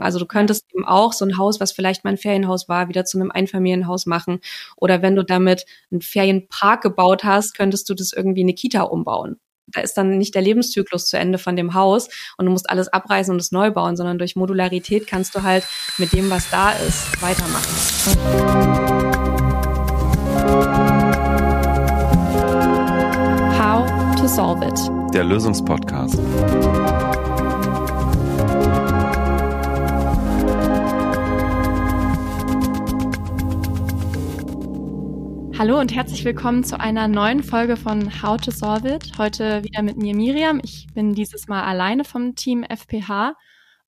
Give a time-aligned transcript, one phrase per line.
[0.00, 3.04] Also du könntest eben auch so ein Haus, was vielleicht mal ein Ferienhaus war, wieder
[3.04, 4.40] zu einem Einfamilienhaus machen.
[4.76, 9.38] Oder wenn du damit einen Ferienpark gebaut hast, könntest du das irgendwie eine Kita umbauen.
[9.68, 12.88] Da ist dann nicht der Lebenszyklus zu Ende von dem Haus und du musst alles
[12.88, 15.64] abreißen und es neu bauen, sondern durch Modularität kannst du halt
[15.98, 17.72] mit dem, was da ist, weitermachen.
[23.56, 25.14] How to solve it.
[25.14, 26.18] Der Lösungspodcast.
[35.62, 39.16] Hallo und herzlich willkommen zu einer neuen Folge von How to Solve It.
[39.16, 40.60] Heute wieder mit mir Miriam.
[40.64, 43.36] Ich bin dieses Mal alleine vom Team FPH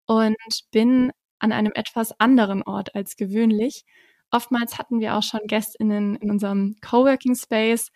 [0.07, 0.37] und
[0.71, 1.11] bin
[1.41, 3.83] an einem etwas anderen Ort als gewöhnlich.
[4.31, 7.91] Oftmals hatten wir auch schon GästInnen in unserem Coworking Space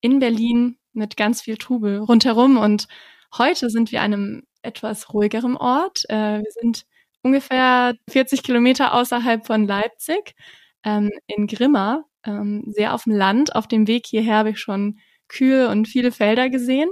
[0.00, 2.86] in Berlin mit ganz viel Trubel rundherum und
[3.36, 6.04] heute sind wir an einem etwas ruhigeren Ort.
[6.08, 6.84] Äh, wir sind
[7.22, 10.36] ungefähr 40 Kilometer außerhalb von Leipzig
[10.84, 13.54] ähm, in Grimma ähm, sehr auf dem Land.
[13.54, 16.88] Auf dem Weg hierher habe ich schon Kühe und viele Felder gesehen.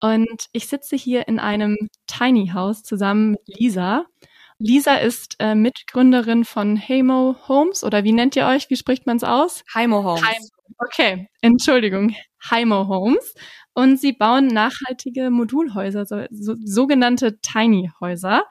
[0.00, 4.06] Und ich sitze hier in einem Tiny House zusammen mit Lisa.
[4.58, 8.70] Lisa ist äh, Mitgründerin von Hamo Homes oder wie nennt ihr euch?
[8.70, 9.64] Wie spricht man es aus?
[9.74, 10.22] Heimo Homes.
[10.22, 10.42] Heim
[10.78, 12.14] okay, Entschuldigung.
[12.50, 13.34] Heimo Homes.
[13.74, 18.44] Und sie bauen nachhaltige Modulhäuser, so, so, sogenannte Tiny Häuser.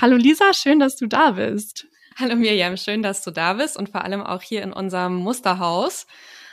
[0.00, 1.86] Hallo Lisa, schön, dass du da bist.
[2.22, 6.06] Hallo Mirjam, schön, dass du da bist und vor allem auch hier in unserem Musterhaus.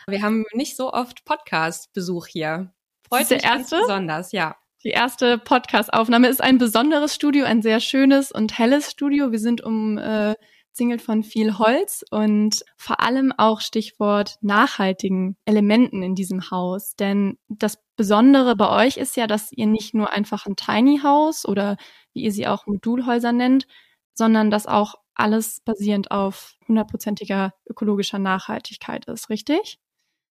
[0.07, 2.73] Wir haben nicht so oft Podcast-Besuch hier.
[3.07, 3.77] Freut mich erste?
[3.79, 4.55] besonders, ja.
[4.83, 9.31] Die erste Podcast-Aufnahme ist ein besonderes Studio, ein sehr schönes und helles Studio.
[9.31, 16.49] Wir sind umzingelt von viel Holz und vor allem auch Stichwort nachhaltigen Elementen in diesem
[16.49, 16.95] Haus.
[16.95, 21.47] Denn das Besondere bei euch ist ja, dass ihr nicht nur einfach ein Tiny House
[21.47, 21.77] oder
[22.13, 23.67] wie ihr sie auch Modulhäuser nennt,
[24.15, 29.79] sondern dass auch alles basierend auf hundertprozentiger ökologischer Nachhaltigkeit ist, richtig?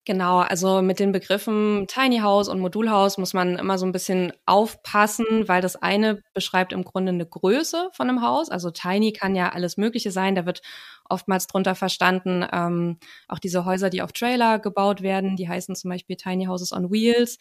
[0.09, 4.33] Genau, also mit den Begriffen Tiny House und Modulhaus muss man immer so ein bisschen
[4.47, 8.49] aufpassen, weil das eine beschreibt im Grunde eine Größe von einem Haus.
[8.49, 10.35] Also Tiny kann ja alles Mögliche sein.
[10.35, 10.63] Da wird
[11.11, 12.99] oftmals drunter verstanden, ähm,
[13.29, 16.91] auch diese Häuser, die auf Trailer gebaut werden, die heißen zum Beispiel Tiny Houses on
[16.91, 17.37] Wheels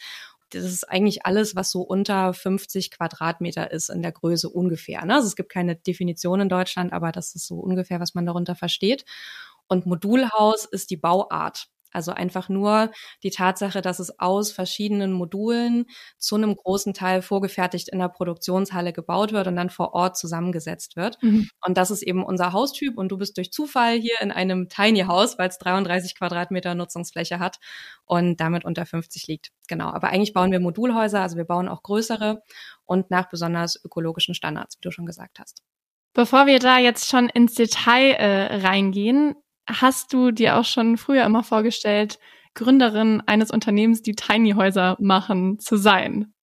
[0.52, 5.06] das ist eigentlich alles, was so unter 50 Quadratmeter ist in der Größe ungefähr.
[5.06, 5.16] Ne?
[5.16, 8.56] Also es gibt keine Definition in Deutschland, aber das ist so ungefähr, was man darunter
[8.56, 9.06] versteht.
[9.68, 11.68] Und Modulhaus ist die Bauart.
[11.97, 12.91] Also einfach nur
[13.24, 15.85] die Tatsache, dass es aus verschiedenen Modulen
[16.19, 20.96] zu einem großen Teil vorgefertigt in der Produktionshalle gebaut wird und dann vor Ort zusammengesetzt
[20.96, 21.18] wird.
[21.24, 21.50] Mhm.
[21.66, 25.02] Und das ist eben unser Haustyp und du bist durch Zufall hier in einem Tiny
[25.02, 27.57] House, weil es 33 Quadratmeter Nutzungsfläche hat
[28.06, 29.50] und damit unter 50 liegt.
[29.68, 29.88] Genau.
[29.88, 32.44] Aber eigentlich bauen wir Modulhäuser, also wir bauen auch größere
[32.86, 35.63] und nach besonders ökologischen Standards, wie du schon gesagt hast.
[36.13, 39.36] Bevor wir da jetzt schon ins Detail äh, reingehen,
[39.68, 42.20] hast du dir auch schon früher immer vorgestellt,
[42.54, 46.34] Gründerin eines Unternehmens, die Tiny Häuser machen, zu sein?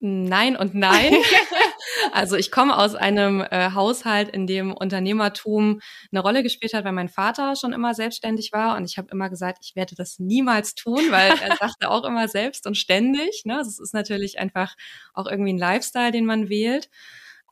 [0.00, 1.12] Nein und nein.
[2.12, 5.80] also ich komme aus einem äh, Haushalt, in dem Unternehmertum
[6.12, 9.28] eine Rolle gespielt hat, weil mein Vater schon immer selbstständig war und ich habe immer
[9.28, 13.42] gesagt, ich werde das niemals tun, weil er sagte auch immer selbst und ständig.
[13.44, 13.56] Ne?
[13.56, 14.76] Das ist natürlich einfach
[15.14, 16.88] auch irgendwie ein Lifestyle, den man wählt.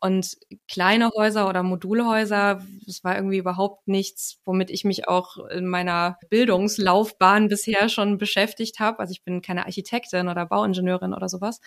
[0.01, 0.37] Und
[0.69, 6.19] kleine Häuser oder Modulhäuser, das war irgendwie überhaupt nichts, womit ich mich auch in meiner
[6.29, 8.99] Bildungslaufbahn bisher schon beschäftigt habe.
[8.99, 11.61] Also ich bin keine Architektin oder Bauingenieurin oder sowas.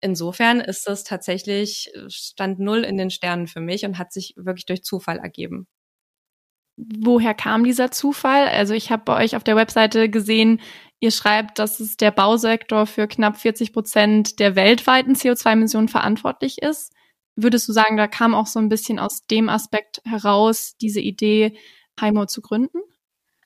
[0.00, 4.64] Insofern ist das tatsächlich Stand null in den Sternen für mich und hat sich wirklich
[4.64, 5.66] durch Zufall ergeben.
[6.78, 8.48] Woher kam dieser Zufall?
[8.48, 10.62] Also ich habe bei euch auf der Webseite gesehen,
[10.98, 16.94] ihr schreibt, dass es der Bausektor für knapp 40 Prozent der weltweiten CO2-Emissionen verantwortlich ist.
[17.42, 21.56] Würdest du sagen, da kam auch so ein bisschen aus dem Aspekt heraus, diese Idee,
[22.00, 22.80] Heimo zu gründen?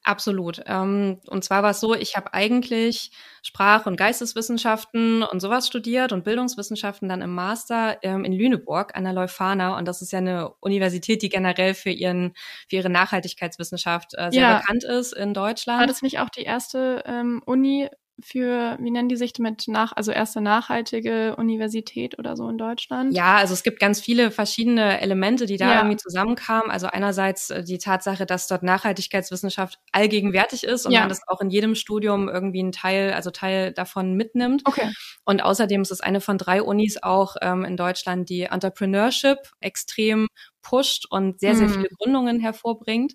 [0.06, 0.62] Absolut.
[0.66, 3.10] Ähm, und zwar war es so, ich habe eigentlich
[3.42, 9.04] Sprach- und Geisteswissenschaften und sowas studiert und Bildungswissenschaften dann im Master ähm, in Lüneburg an
[9.04, 9.78] der Leuphana.
[9.78, 12.34] Und das ist ja eine Universität, die generell für, ihren,
[12.68, 14.58] für ihre Nachhaltigkeitswissenschaft äh, sehr ja.
[14.58, 15.80] bekannt ist in Deutschland.
[15.80, 17.88] War das nicht auch die erste ähm, Uni
[18.22, 23.14] für, wie nennen die sich mit nach, also erste nachhaltige Universität oder so in Deutschland?
[23.14, 25.76] Ja, also es gibt ganz viele verschiedene Elemente, die da ja.
[25.78, 26.70] irgendwie zusammenkamen.
[26.70, 31.00] Also einerseits äh, die Tatsache, dass dort Nachhaltigkeitswissenschaft allgegenwärtig ist und ja.
[31.00, 34.62] man das auch in jedem Studium irgendwie ein Teil, also Teil davon mitnimmt.
[34.64, 34.92] Okay.
[35.24, 40.28] Und außerdem ist es eine von drei Unis auch ähm, in Deutschland, die Entrepreneurship extrem
[40.62, 41.72] pusht und sehr, sehr mhm.
[41.72, 43.14] viele Gründungen hervorbringt.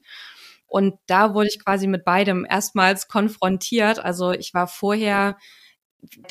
[0.69, 3.99] Und da wurde ich quasi mit beidem erstmals konfrontiert.
[3.99, 5.37] Also ich war vorher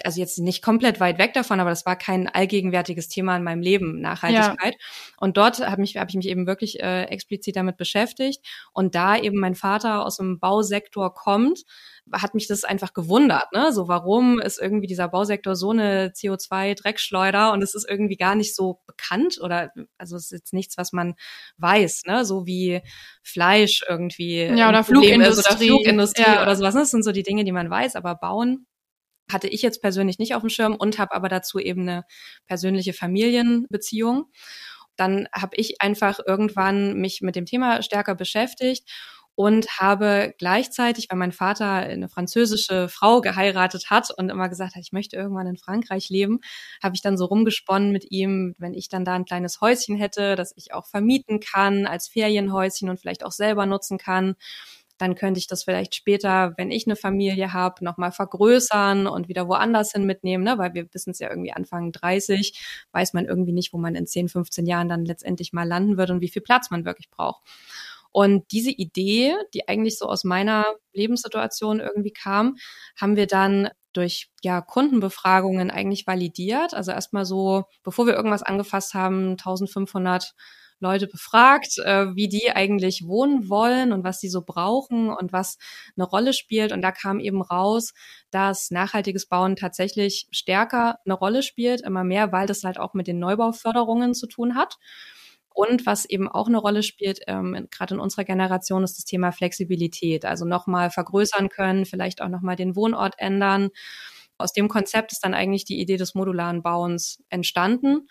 [0.05, 3.61] also jetzt nicht komplett weit weg davon, aber das war kein allgegenwärtiges Thema in meinem
[3.61, 4.75] Leben, Nachhaltigkeit.
[4.75, 5.15] Ja.
[5.19, 8.45] Und dort habe mich, hab ich mich eben wirklich äh, explizit damit beschäftigt.
[8.73, 11.65] Und da eben mein Vater aus dem Bausektor kommt,
[12.13, 13.71] hat mich das einfach gewundert, ne?
[13.73, 18.57] So, warum ist irgendwie dieser Bausektor so eine CO2-Dreckschleuder und es ist irgendwie gar nicht
[18.57, 21.15] so bekannt oder, also es ist jetzt nichts, was man
[21.59, 22.25] weiß, ne?
[22.25, 22.81] So wie
[23.23, 24.45] Fleisch irgendwie.
[24.45, 25.51] Ja, oder Flugindustrie.
[25.51, 26.43] oder Flugindustrie ja.
[26.43, 26.75] oder sowas.
[26.75, 28.67] Das sind so die Dinge, die man weiß, aber bauen
[29.31, 32.05] hatte ich jetzt persönlich nicht auf dem Schirm und habe aber dazu eben eine
[32.47, 34.27] persönliche Familienbeziehung.
[34.97, 38.89] Dann habe ich einfach irgendwann mich mit dem Thema stärker beschäftigt
[39.39, 44.83] und habe gleichzeitig, weil mein Vater eine französische Frau geheiratet hat und immer gesagt hat,
[44.83, 46.41] ich möchte irgendwann in Frankreich leben,
[46.83, 50.35] habe ich dann so rumgesponnen mit ihm, wenn ich dann da ein kleines Häuschen hätte,
[50.35, 54.35] das ich auch vermieten kann als Ferienhäuschen und vielleicht auch selber nutzen kann
[54.99, 59.49] dann könnte ich das vielleicht später, wenn ich eine Familie habe, nochmal vergrößern und wieder
[59.49, 60.59] woanders hin mitnehmen, ne?
[60.59, 62.59] weil wir wissen es ja irgendwie Anfang 30,
[62.93, 66.11] weiß man irgendwie nicht, wo man in 10, 15 Jahren dann letztendlich mal landen wird
[66.11, 67.43] und wie viel Platz man wirklich braucht.
[68.11, 72.57] Und diese Idee, die eigentlich so aus meiner Lebenssituation irgendwie kam,
[72.97, 76.75] haben wir dann durch ja Kundenbefragungen eigentlich validiert.
[76.75, 80.35] Also erstmal so, bevor wir irgendwas angefasst haben, 1500
[80.81, 85.59] Leute befragt, äh, wie die eigentlich wohnen wollen und was sie so brauchen und was
[85.97, 86.73] eine Rolle spielt.
[86.73, 87.93] Und da kam eben raus,
[88.31, 93.07] dass nachhaltiges Bauen tatsächlich stärker eine Rolle spielt, immer mehr, weil das halt auch mit
[93.07, 94.77] den Neubauförderungen zu tun hat.
[95.59, 99.33] Und was eben auch eine Rolle spielt, ähm, gerade in unserer Generation, ist das Thema
[99.33, 100.25] Flexibilität.
[100.25, 103.71] Also nochmal vergrößern können, vielleicht auch nochmal den Wohnort ändern.
[104.39, 108.09] Aus dem Konzept ist dann eigentlich die Idee des modularen Bauens entstanden.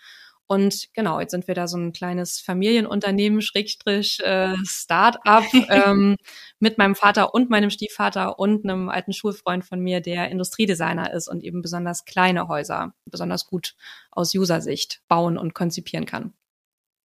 [0.48, 6.16] Und genau, jetzt sind wir da so ein kleines Familienunternehmen, Schrägstrich, äh, Start-up ähm,
[6.58, 11.28] mit meinem Vater und meinem Stiefvater und einem alten Schulfreund von mir, der Industriedesigner ist
[11.28, 13.74] und eben besonders kleine Häuser besonders gut
[14.10, 16.32] aus User-Sicht bauen und konzipieren kann.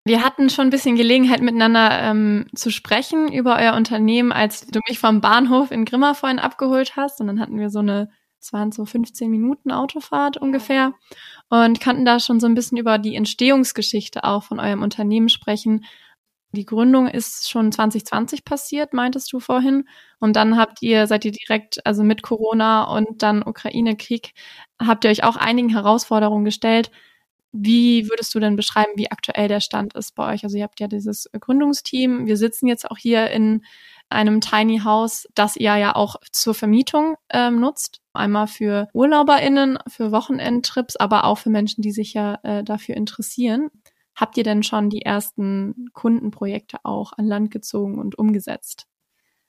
[0.05, 4.79] Wir hatten schon ein bisschen Gelegenheit miteinander ähm, zu sprechen über euer Unternehmen, als du
[4.87, 7.19] mich vom Bahnhof in Grimma vorhin abgeholt hast.
[7.19, 8.09] Und dann hatten wir so eine
[8.43, 10.93] es waren so 15 Minuten Autofahrt ungefähr
[11.49, 15.85] und kannten da schon so ein bisschen über die Entstehungsgeschichte auch von eurem Unternehmen sprechen.
[16.51, 19.87] Die Gründung ist schon 2020 passiert, meintest du vorhin.
[20.19, 24.33] Und dann habt ihr, seid ihr direkt, also mit Corona und dann Ukraine-Krieg,
[24.77, 26.91] habt ihr euch auch einigen Herausforderungen gestellt.
[27.53, 30.43] Wie würdest du denn beschreiben, wie aktuell der Stand ist bei euch?
[30.43, 32.25] Also ihr habt ja dieses Gründungsteam.
[32.27, 33.63] Wir sitzen jetzt auch hier in
[34.13, 38.01] einem Tiny House, das ihr ja auch zur Vermietung ähm, nutzt.
[38.13, 43.69] Einmal für UrlauberInnen, für Wochenendtrips, aber auch für Menschen, die sich ja äh, dafür interessieren.
[44.15, 48.85] Habt ihr denn schon die ersten Kundenprojekte auch an Land gezogen und umgesetzt?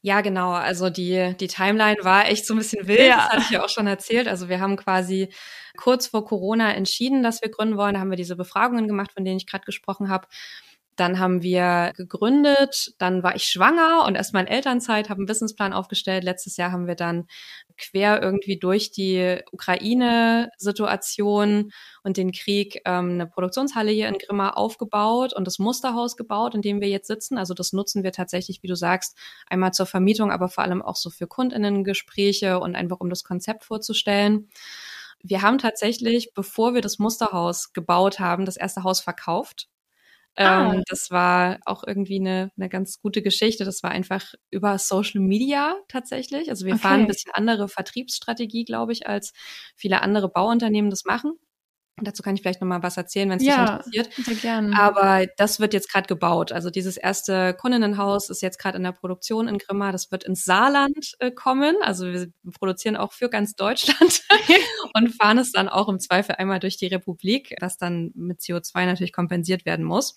[0.00, 0.50] Ja, genau.
[0.50, 3.00] Also die, die Timeline war echt so ein bisschen wild.
[3.00, 3.16] Ja.
[3.16, 4.28] Das hatte ich ja auch schon erzählt.
[4.28, 5.30] Also wir haben quasi
[5.78, 7.94] kurz vor Corona entschieden, dass wir gründen wollen.
[7.94, 10.28] Da haben wir diese Befragungen gemacht, von denen ich gerade gesprochen habe.
[10.96, 15.72] Dann haben wir gegründet, dann war ich schwanger und erstmal in Elternzeit, habe einen Businessplan
[15.72, 16.24] aufgestellt.
[16.24, 17.26] Letztes Jahr haben wir dann
[17.76, 25.32] quer irgendwie durch die Ukraine-Situation und den Krieg ähm, eine Produktionshalle hier in Grimma aufgebaut
[25.34, 27.36] und das Musterhaus gebaut, in dem wir jetzt sitzen.
[27.38, 29.16] Also das nutzen wir tatsächlich, wie du sagst,
[29.48, 33.64] einmal zur Vermietung, aber vor allem auch so für Kundinnengespräche und einfach um das Konzept
[33.64, 34.48] vorzustellen.
[35.22, 39.68] Wir haben tatsächlich, bevor wir das Musterhaus gebaut haben, das erste Haus verkauft
[40.36, 40.72] Ah.
[40.74, 43.64] Ähm, das war auch irgendwie eine, eine ganz gute Geschichte.
[43.64, 46.50] Das war einfach über Social Media tatsächlich.
[46.50, 46.82] Also wir okay.
[46.82, 49.32] fahren ein bisschen andere Vertriebsstrategie, glaube ich, als
[49.76, 51.34] viele andere Bauunternehmen das machen.
[51.96, 54.26] Dazu kann ich vielleicht noch mal was erzählen, wenn es ja, dich interessiert.
[54.26, 54.76] Sehr gerne.
[54.76, 56.50] Aber das wird jetzt gerade gebaut.
[56.50, 59.92] Also dieses erste Kundinnenhaus ist jetzt gerade in der Produktion in Grimma.
[59.92, 61.76] Das wird ins Saarland äh, kommen.
[61.82, 64.22] Also wir produzieren auch für ganz Deutschland
[64.94, 68.86] und fahren es dann auch im Zweifel einmal durch die Republik, was dann mit CO2
[68.86, 70.16] natürlich kompensiert werden muss.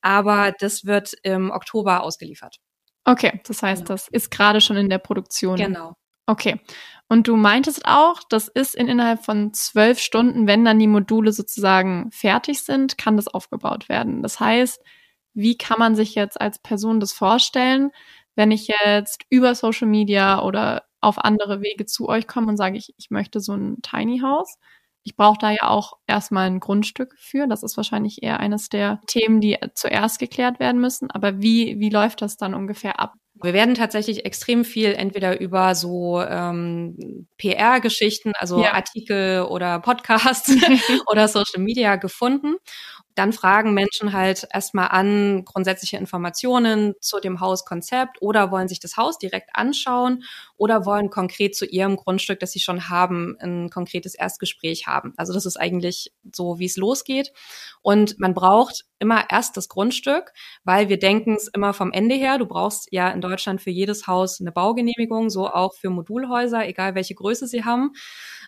[0.00, 2.60] Aber das wird im Oktober ausgeliefert.
[3.04, 3.94] Okay, das heißt, genau.
[3.94, 5.56] das ist gerade schon in der Produktion.
[5.56, 5.96] Genau.
[6.30, 6.60] Okay.
[7.08, 11.32] Und du meintest auch, das ist in innerhalb von zwölf Stunden, wenn dann die Module
[11.32, 14.22] sozusagen fertig sind, kann das aufgebaut werden.
[14.22, 14.80] Das heißt,
[15.34, 17.90] wie kann man sich jetzt als Person das vorstellen,
[18.36, 22.76] wenn ich jetzt über Social Media oder auf andere Wege zu euch komme und sage,
[22.78, 24.56] ich, ich möchte so ein Tiny House?
[25.02, 27.48] Ich brauche da ja auch erstmal ein Grundstück für.
[27.48, 31.10] Das ist wahrscheinlich eher eines der Themen, die zuerst geklärt werden müssen.
[31.10, 33.14] Aber wie, wie läuft das dann ungefähr ab?
[33.42, 38.72] Wir werden tatsächlich extrem viel entweder über so ähm, PR-Geschichten, also ja.
[38.72, 40.50] Artikel oder Podcasts
[41.10, 42.56] oder Social Media gefunden.
[43.14, 48.96] Dann fragen Menschen halt erstmal an grundsätzliche Informationen zu dem Hauskonzept oder wollen sich das
[48.96, 50.24] Haus direkt anschauen
[50.56, 55.12] oder wollen konkret zu ihrem Grundstück, das sie schon haben, ein konkretes Erstgespräch haben.
[55.16, 57.32] Also das ist eigentlich so, wie es losgeht.
[57.82, 62.38] Und man braucht immer erst das Grundstück, weil wir denken es immer vom Ende her.
[62.38, 66.94] Du brauchst ja in Deutschland für jedes Haus eine Baugenehmigung, so auch für Modulhäuser, egal
[66.94, 67.92] welche Größe sie haben.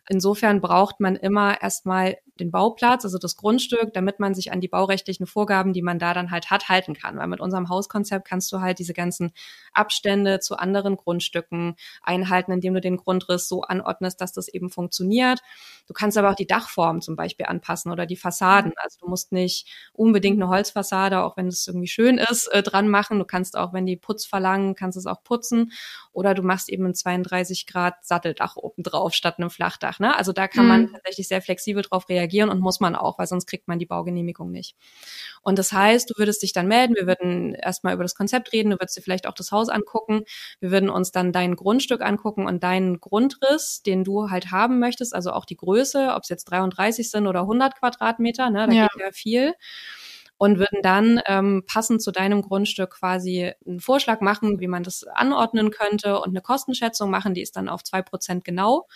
[0.08, 4.68] Insofern braucht man immer erstmal den Bauplatz, also das Grundstück, damit man sich an die
[4.68, 7.18] baurechtlichen Vorgaben, die man da dann halt hat, halten kann.
[7.18, 9.32] Weil mit unserem Hauskonzept kannst du halt diese ganzen
[9.72, 15.40] Abstände zu anderen Grundstücken einhalten, indem du den Grundriss so anordnest, dass das eben funktioniert.
[15.86, 18.72] Du kannst aber auch die Dachform zum Beispiel anpassen oder die Fassaden.
[18.76, 22.88] Also du musst nicht unbedingt eine Holzfassade, auch wenn es irgendwie schön ist, äh, dran
[22.88, 23.18] machen.
[23.18, 25.72] Du kannst auch, wenn die Putz verlangen, kannst es auch putzen.
[26.12, 29.98] Oder du machst eben ein 32 Grad Satteldach oben drauf statt einem Flachdach.
[29.98, 30.16] Ne?
[30.16, 30.92] Also da kann man mhm.
[30.92, 34.41] tatsächlich sehr flexibel drauf reagieren und muss man auch, weil sonst kriegt man die Baugenehmigung
[34.50, 34.76] nicht.
[35.42, 38.70] Und das heißt, du würdest dich dann melden, wir würden erstmal über das Konzept reden,
[38.70, 40.24] du würdest dir vielleicht auch das Haus angucken,
[40.60, 45.14] wir würden uns dann dein Grundstück angucken und deinen Grundriss, den du halt haben möchtest,
[45.14, 48.88] also auch die Größe, ob es jetzt 33 sind oder 100 Quadratmeter, ne, da ja.
[48.88, 49.54] geht ja viel
[50.42, 55.04] und würden dann ähm, passend zu deinem Grundstück quasi einen Vorschlag machen, wie man das
[55.04, 58.88] anordnen könnte und eine Kostenschätzung machen, die ist dann auf zwei Prozent genau.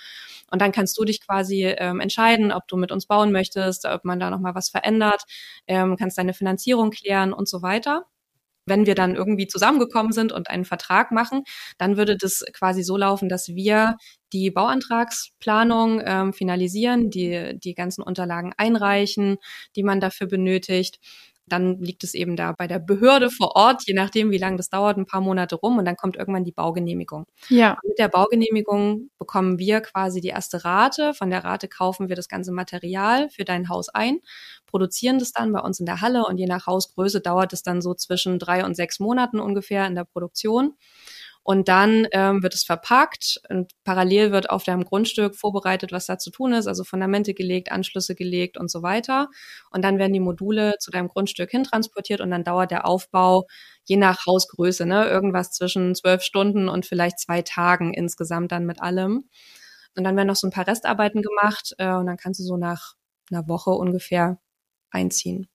[0.50, 4.04] Und dann kannst du dich quasi ähm, entscheiden, ob du mit uns bauen möchtest, ob
[4.04, 5.22] man da nochmal was verändert,
[5.68, 8.06] ähm, kannst deine Finanzierung klären und so weiter.
[8.68, 11.44] Wenn wir dann irgendwie zusammengekommen sind und einen Vertrag machen,
[11.78, 13.98] dann würde das quasi so laufen, dass wir
[14.32, 19.36] die Bauantragsplanung ähm, finalisieren, die, die ganzen Unterlagen einreichen,
[19.76, 20.98] die man dafür benötigt
[21.48, 24.68] dann liegt es eben da bei der Behörde vor Ort, je nachdem, wie lange das
[24.68, 27.26] dauert, ein paar Monate rum und dann kommt irgendwann die Baugenehmigung.
[27.48, 27.78] Ja.
[27.86, 31.14] Mit der Baugenehmigung bekommen wir quasi die erste Rate.
[31.14, 34.20] Von der Rate kaufen wir das ganze Material für dein Haus ein,
[34.66, 37.80] produzieren das dann bei uns in der Halle und je nach Hausgröße dauert es dann
[37.80, 40.74] so zwischen drei und sechs Monaten ungefähr in der Produktion.
[41.46, 46.18] Und dann ähm, wird es verpackt und parallel wird auf deinem Grundstück vorbereitet, was da
[46.18, 49.28] zu tun ist, also Fundamente gelegt, Anschlüsse gelegt und so weiter.
[49.70, 53.46] Und dann werden die Module zu deinem Grundstück hintransportiert und dann dauert der Aufbau
[53.84, 58.82] je nach Hausgröße, ne, irgendwas zwischen zwölf Stunden und vielleicht zwei Tagen insgesamt dann mit
[58.82, 59.28] allem.
[59.96, 62.56] Und dann werden noch so ein paar Restarbeiten gemacht äh, und dann kannst du so
[62.56, 62.94] nach
[63.30, 64.40] einer Woche ungefähr
[64.90, 65.46] einziehen.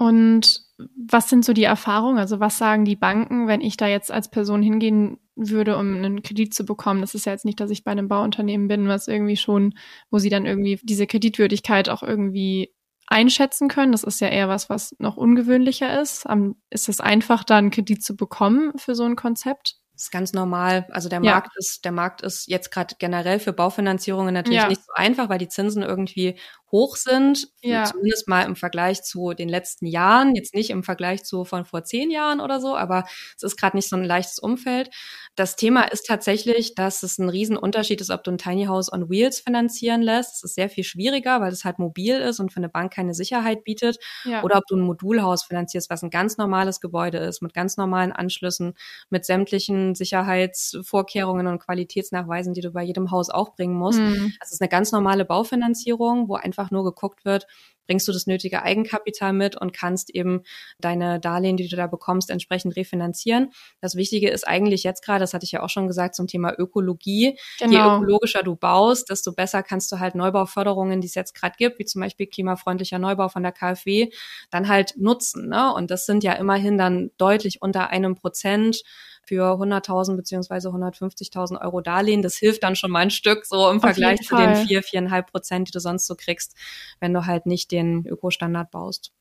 [0.00, 0.62] Und
[0.96, 2.16] was sind so die Erfahrungen?
[2.16, 6.22] Also was sagen die Banken, wenn ich da jetzt als Person hingehen würde, um einen
[6.22, 7.02] Kredit zu bekommen?
[7.02, 9.74] Das ist ja jetzt nicht, dass ich bei einem Bauunternehmen bin, was irgendwie schon,
[10.10, 12.72] wo sie dann irgendwie diese Kreditwürdigkeit auch irgendwie
[13.08, 13.92] einschätzen können.
[13.92, 16.26] Das ist ja eher was, was noch ungewöhnlicher ist.
[16.70, 19.80] Ist es einfach, da einen Kredit zu bekommen für so ein Konzept?
[19.92, 20.86] Das ist ganz normal.
[20.92, 21.32] Also der ja.
[21.32, 24.68] Markt ist, der Markt ist jetzt gerade generell für Baufinanzierungen natürlich ja.
[24.68, 26.38] nicht so einfach, weil die Zinsen irgendwie
[26.72, 27.84] hoch sind, ja.
[27.84, 31.84] zumindest mal im Vergleich zu den letzten Jahren, jetzt nicht im Vergleich zu von vor
[31.84, 33.04] zehn Jahren oder so, aber
[33.36, 34.90] es ist gerade nicht so ein leichtes Umfeld.
[35.36, 39.08] Das Thema ist tatsächlich, dass es ein Riesenunterschied ist, ob du ein Tiny House on
[39.08, 40.36] Wheels finanzieren lässt.
[40.36, 43.14] Es ist sehr viel schwieriger, weil es halt mobil ist und für eine Bank keine
[43.14, 43.98] Sicherheit bietet.
[44.24, 44.42] Ja.
[44.42, 48.12] Oder ob du ein Modulhaus finanzierst, was ein ganz normales Gebäude ist, mit ganz normalen
[48.12, 48.74] Anschlüssen,
[49.08, 54.00] mit sämtlichen Sicherheitsvorkehrungen und Qualitätsnachweisen, die du bei jedem Haus auch bringen musst.
[54.00, 54.34] Mhm.
[54.40, 57.46] Das ist eine ganz normale Baufinanzierung, wo einfach einfach nur geguckt wird,
[57.86, 60.42] bringst du das nötige Eigenkapital mit und kannst eben
[60.78, 63.50] deine Darlehen, die du da bekommst, entsprechend refinanzieren.
[63.80, 66.54] Das Wichtige ist eigentlich jetzt gerade, das hatte ich ja auch schon gesagt, zum Thema
[66.56, 67.36] Ökologie.
[67.58, 67.72] Genau.
[67.72, 71.80] Je ökologischer du baust, desto besser kannst du halt Neubauförderungen, die es jetzt gerade gibt,
[71.80, 74.10] wie zum Beispiel klimafreundlicher Neubau von der KfW,
[74.50, 75.48] dann halt nutzen.
[75.48, 75.74] Ne?
[75.74, 78.82] Und das sind ja immerhin dann deutlich unter einem Prozent
[79.30, 82.20] für 100.000 beziehungsweise 150.000 Euro Darlehen.
[82.20, 85.68] Das hilft dann schon mal ein Stück so im Vergleich zu den vier, viereinhalb Prozent,
[85.68, 86.56] die du sonst so kriegst,
[86.98, 89.12] wenn du halt nicht den Ökostandard baust.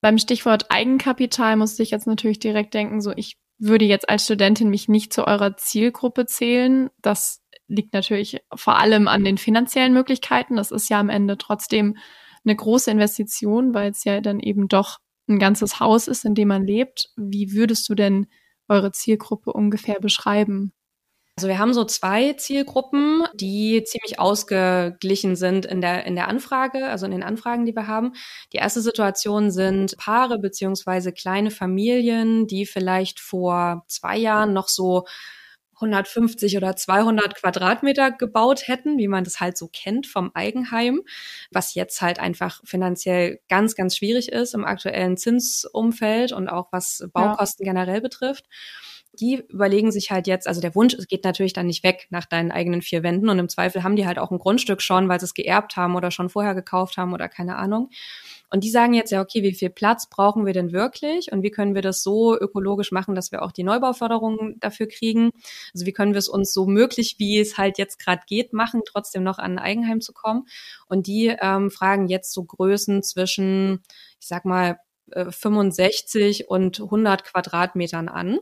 [0.00, 4.70] Beim Stichwort Eigenkapital musste ich jetzt natürlich direkt denken, so ich würde jetzt als Studentin
[4.70, 6.88] mich nicht zu eurer Zielgruppe zählen.
[7.02, 10.54] Das liegt natürlich vor allem an den finanziellen Möglichkeiten.
[10.54, 11.96] Das ist ja am Ende trotzdem
[12.44, 16.48] eine große Investition, weil es ja dann eben doch ein ganzes Haus ist, in dem
[16.48, 17.10] man lebt.
[17.16, 18.28] Wie würdest du denn
[18.70, 20.72] eure Zielgruppe ungefähr beschreiben?
[21.36, 26.86] Also wir haben so zwei Zielgruppen, die ziemlich ausgeglichen sind in der, in der Anfrage,
[26.86, 28.12] also in den Anfragen, die wir haben.
[28.52, 35.06] Die erste Situation sind Paare beziehungsweise kleine Familien, die vielleicht vor zwei Jahren noch so
[35.80, 41.02] 150 oder 200 Quadratmeter gebaut hätten, wie man das halt so kennt vom Eigenheim,
[41.50, 47.08] was jetzt halt einfach finanziell ganz, ganz schwierig ist im aktuellen Zinsumfeld und auch was
[47.12, 47.72] Baukosten ja.
[47.72, 48.46] generell betrifft
[49.12, 52.52] die überlegen sich halt jetzt, also der Wunsch geht natürlich dann nicht weg nach deinen
[52.52, 55.26] eigenen vier Wänden und im Zweifel haben die halt auch ein Grundstück schon, weil sie
[55.26, 57.90] es geerbt haben oder schon vorher gekauft haben oder keine Ahnung.
[58.50, 61.50] Und die sagen jetzt ja, okay, wie viel Platz brauchen wir denn wirklich und wie
[61.50, 65.30] können wir das so ökologisch machen, dass wir auch die Neubauförderung dafür kriegen?
[65.72, 68.82] Also wie können wir es uns so möglich, wie es halt jetzt gerade geht, machen,
[68.84, 70.46] trotzdem noch an ein Eigenheim zu kommen?
[70.86, 73.82] Und die ähm, fragen jetzt so Größen zwischen,
[74.20, 74.80] ich sag mal,
[75.12, 78.38] 65 äh, und 100 Quadratmetern an,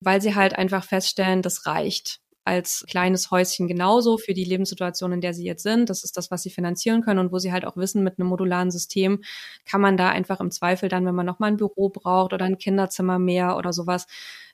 [0.00, 5.20] weil sie halt einfach feststellen, das reicht als kleines Häuschen genauso für die Lebenssituation, in
[5.20, 5.90] der sie jetzt sind.
[5.90, 8.28] Das ist das, was sie finanzieren können und wo sie halt auch wissen, mit einem
[8.28, 9.22] modularen System
[9.64, 12.58] kann man da einfach im Zweifel dann, wenn man nochmal ein Büro braucht oder ein
[12.58, 14.06] Kinderzimmer mehr oder sowas,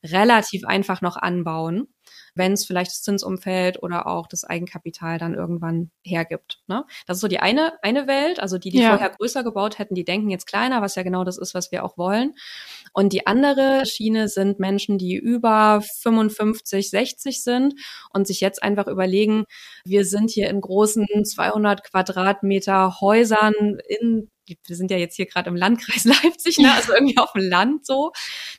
[0.04, 1.88] relativ einfach noch anbauen
[2.40, 6.62] wenn es vielleicht das Zinsumfeld oder auch das Eigenkapital dann irgendwann hergibt.
[6.68, 6.86] Ne?
[7.06, 8.88] Das ist so die eine, eine Welt, also die, die ja.
[8.88, 11.84] vorher größer gebaut hätten, die denken jetzt kleiner, was ja genau das ist, was wir
[11.84, 12.32] auch wollen.
[12.94, 17.74] Und die andere Schiene sind Menschen, die über 55, 60 sind
[18.14, 19.44] und sich jetzt einfach überlegen,
[19.84, 23.52] wir sind hier in großen 200 Quadratmeter Häusern
[23.86, 24.30] in
[24.66, 26.72] wir sind ja jetzt hier gerade im Landkreis Leipzig, ne?
[26.72, 28.12] also irgendwie auf dem Land so.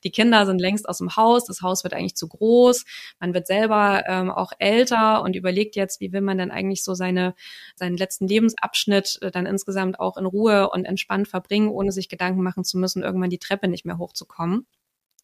[0.03, 2.85] Die Kinder sind längst aus dem Haus, das Haus wird eigentlich zu groß,
[3.19, 6.93] man wird selber ähm, auch älter und überlegt jetzt, wie will man denn eigentlich so
[6.93, 7.35] seine,
[7.75, 12.43] seinen letzten Lebensabschnitt äh, dann insgesamt auch in Ruhe und entspannt verbringen, ohne sich Gedanken
[12.43, 14.65] machen zu müssen, irgendwann die Treppe nicht mehr hochzukommen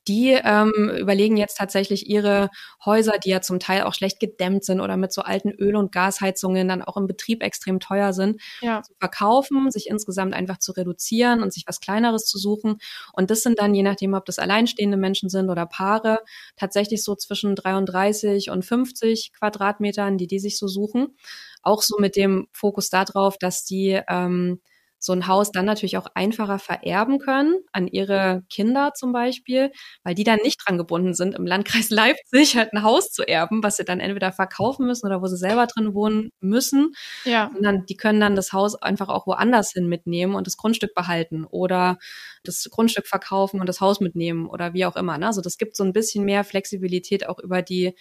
[0.08, 2.50] die ähm, überlegen jetzt tatsächlich ihre
[2.86, 5.92] Häuser, die ja zum Teil auch schlecht gedämmt sind oder mit so alten Öl- und
[5.92, 8.82] Gasheizungen dann auch im Betrieb extrem teuer sind, ja.
[8.82, 12.78] zu verkaufen, sich insgesamt einfach zu reduzieren und sich was Kleineres zu suchen.
[13.14, 16.20] Und das sind dann, je nachdem, ob das alleinstehende Menschen sind oder Paare,
[16.56, 21.18] tatsächlich so zwischen 33 und 50 Quadratmetern, die die sich so suchen.
[21.62, 24.62] Auch so mit dem Fokus darauf, dass die ähm,
[25.00, 29.72] so ein Haus dann natürlich auch einfacher vererben können an ihre Kinder zum Beispiel,
[30.04, 33.64] weil die dann nicht dran gebunden sind, im Landkreis Leipzig halt ein Haus zu erben,
[33.64, 36.94] was sie dann entweder verkaufen müssen oder wo sie selber drin wohnen müssen.
[37.26, 37.52] Ja.
[37.54, 41.46] Sondern die können dann das Haus einfach auch woanders hin mitnehmen und das Grundstück behalten
[41.46, 41.98] oder
[42.44, 45.18] das Grundstück verkaufen und das Haus mitnehmen oder wie auch immer.
[45.18, 45.28] Ne?
[45.28, 47.94] Also das gibt so ein bisschen mehr Flexibilität auch über die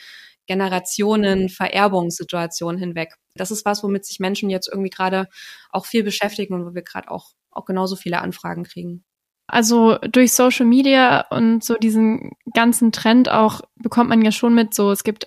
[0.46, 3.14] Generationen Vererbungssituation hinweg.
[3.34, 5.28] Das ist was, womit sich Menschen jetzt irgendwie gerade
[5.70, 9.04] auch viel beschäftigen und wo wir gerade auch, auch genauso viele Anfragen kriegen.
[9.48, 14.74] Also durch Social Media und so diesen ganzen Trend auch bekommt man ja schon mit
[14.74, 15.26] so, es gibt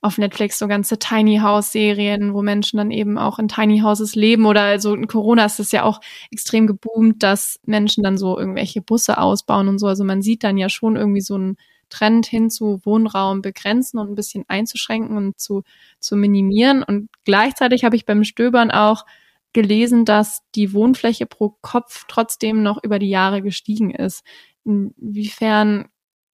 [0.00, 4.16] auf Netflix so ganze Tiny House Serien, wo Menschen dann eben auch in Tiny Houses
[4.16, 6.00] leben oder also in Corona ist es ja auch
[6.32, 9.86] extrem geboomt, dass Menschen dann so irgendwelche Busse ausbauen und so.
[9.86, 11.56] Also man sieht dann ja schon irgendwie so ein
[11.90, 15.62] Trend hin zu Wohnraum begrenzen und ein bisschen einzuschränken und zu,
[15.98, 16.82] zu minimieren.
[16.82, 19.04] Und gleichzeitig habe ich beim Stöbern auch
[19.52, 24.24] gelesen, dass die Wohnfläche pro Kopf trotzdem noch über die Jahre gestiegen ist.
[24.64, 25.88] Inwiefern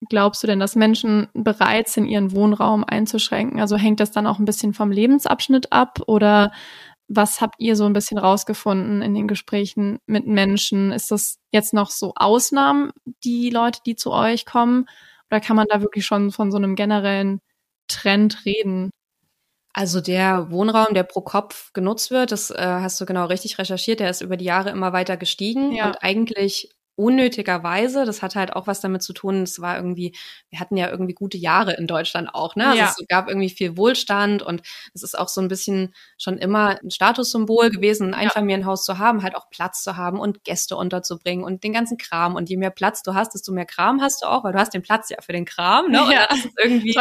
[0.09, 3.59] glaubst du denn, dass Menschen bereit sind, ihren Wohnraum einzuschränken?
[3.59, 6.51] Also hängt das dann auch ein bisschen vom Lebensabschnitt ab oder
[7.07, 10.91] was habt ihr so ein bisschen rausgefunden in den Gesprächen mit Menschen?
[10.91, 12.91] Ist das jetzt noch so Ausnahmen,
[13.23, 14.85] die Leute, die zu euch kommen?
[15.31, 17.39] Oder kann man da wirklich schon von so einem generellen
[17.87, 18.91] Trend reden?
[19.73, 23.99] Also der Wohnraum, der pro Kopf genutzt wird, das äh, hast du genau richtig recherchiert,
[23.99, 25.85] der ist über die Jahre immer weiter gestiegen ja.
[25.87, 30.15] und eigentlich unnötigerweise, das hat halt auch was damit zu tun, es war irgendwie,
[30.49, 32.65] wir hatten ja irgendwie gute Jahre in Deutschland auch, ne?
[32.67, 32.93] Also ja.
[32.99, 34.63] es gab irgendwie viel Wohlstand und
[34.95, 39.21] es ist auch so ein bisschen schon immer ein Statussymbol gewesen, ein Einfamilienhaus zu haben,
[39.21, 42.35] halt auch Platz zu haben und Gäste unterzubringen und den ganzen Kram.
[42.35, 44.73] Und je mehr Platz du hast, desto mehr Kram hast du auch, weil du hast
[44.73, 46.03] den Platz ja für den Kram, ne?
[46.03, 46.25] Und ja.
[46.27, 46.93] das ist irgendwie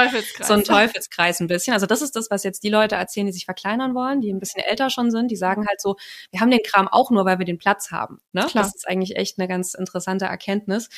[0.42, 1.72] so ein Teufelskreis ein bisschen.
[1.72, 4.40] Also das ist das, was jetzt die Leute erzählen, die sich verkleinern wollen, die ein
[4.40, 5.96] bisschen älter schon sind, die sagen halt so,
[6.30, 8.18] wir haben den Kram auch nur, weil wir den Platz haben.
[8.32, 8.44] Ne?
[8.46, 8.64] Klar.
[8.64, 10.88] Das ist eigentlich echt eine ganz interessante Erkenntnis.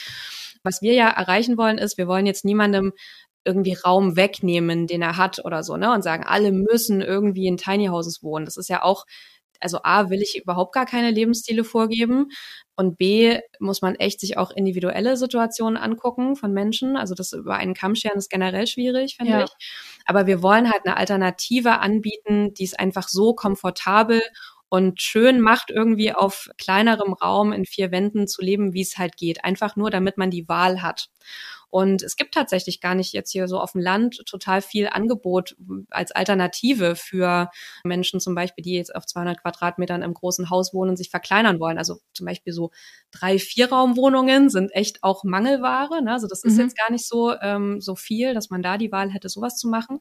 [0.63, 2.93] Was wir ja erreichen wollen, ist, wir wollen jetzt niemandem
[3.45, 5.93] irgendwie Raum wegnehmen, den er hat oder so, ne?
[5.93, 8.45] Und sagen, alle müssen irgendwie in Tiny Houses wohnen.
[8.45, 9.07] Das ist ja auch,
[9.61, 12.29] also A, will ich überhaupt gar keine Lebensstile vorgeben.
[12.77, 16.97] Und B, muss man echt sich auch individuelle Situationen angucken von Menschen.
[16.97, 19.45] Also das über einen Kamm scheren ist generell schwierig, finde ja.
[19.45, 19.51] ich.
[20.05, 24.21] Aber wir wollen halt eine Alternative anbieten, die ist einfach so komfortabel
[24.69, 29.17] und schön macht, irgendwie auf kleinerem Raum in vier Wänden zu leben, wie es halt
[29.17, 29.45] geht.
[29.45, 31.09] Einfach nur, damit man die Wahl hat.
[31.71, 35.55] Und es gibt tatsächlich gar nicht jetzt hier so auf dem Land total viel Angebot
[35.91, 37.51] als Alternative für
[37.85, 41.61] Menschen zum Beispiel, die jetzt auf 200 Quadratmetern im großen Haus wohnen und sich verkleinern
[41.61, 41.77] wollen.
[41.77, 42.71] Also zum Beispiel so
[43.11, 46.03] drei, vier Raumwohnungen sind echt auch Mangelware.
[46.03, 46.13] Ne?
[46.13, 46.61] Also das ist mhm.
[46.61, 49.69] jetzt gar nicht so, ähm, so viel, dass man da die Wahl hätte, sowas zu
[49.69, 50.01] machen.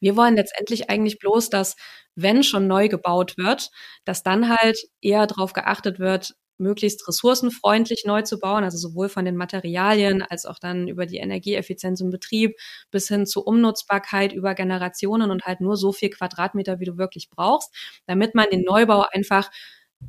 [0.00, 1.76] Wir wollen letztendlich eigentlich bloß, dass
[2.14, 3.70] wenn schon neu gebaut wird,
[4.04, 9.24] dass dann halt eher darauf geachtet wird, möglichst ressourcenfreundlich neu zu bauen, also sowohl von
[9.24, 12.56] den Materialien als auch dann über die Energieeffizienz im Betrieb
[12.90, 17.28] bis hin zur Umnutzbarkeit über Generationen und halt nur so viel Quadratmeter, wie du wirklich
[17.28, 17.74] brauchst,
[18.06, 19.50] damit man den Neubau einfach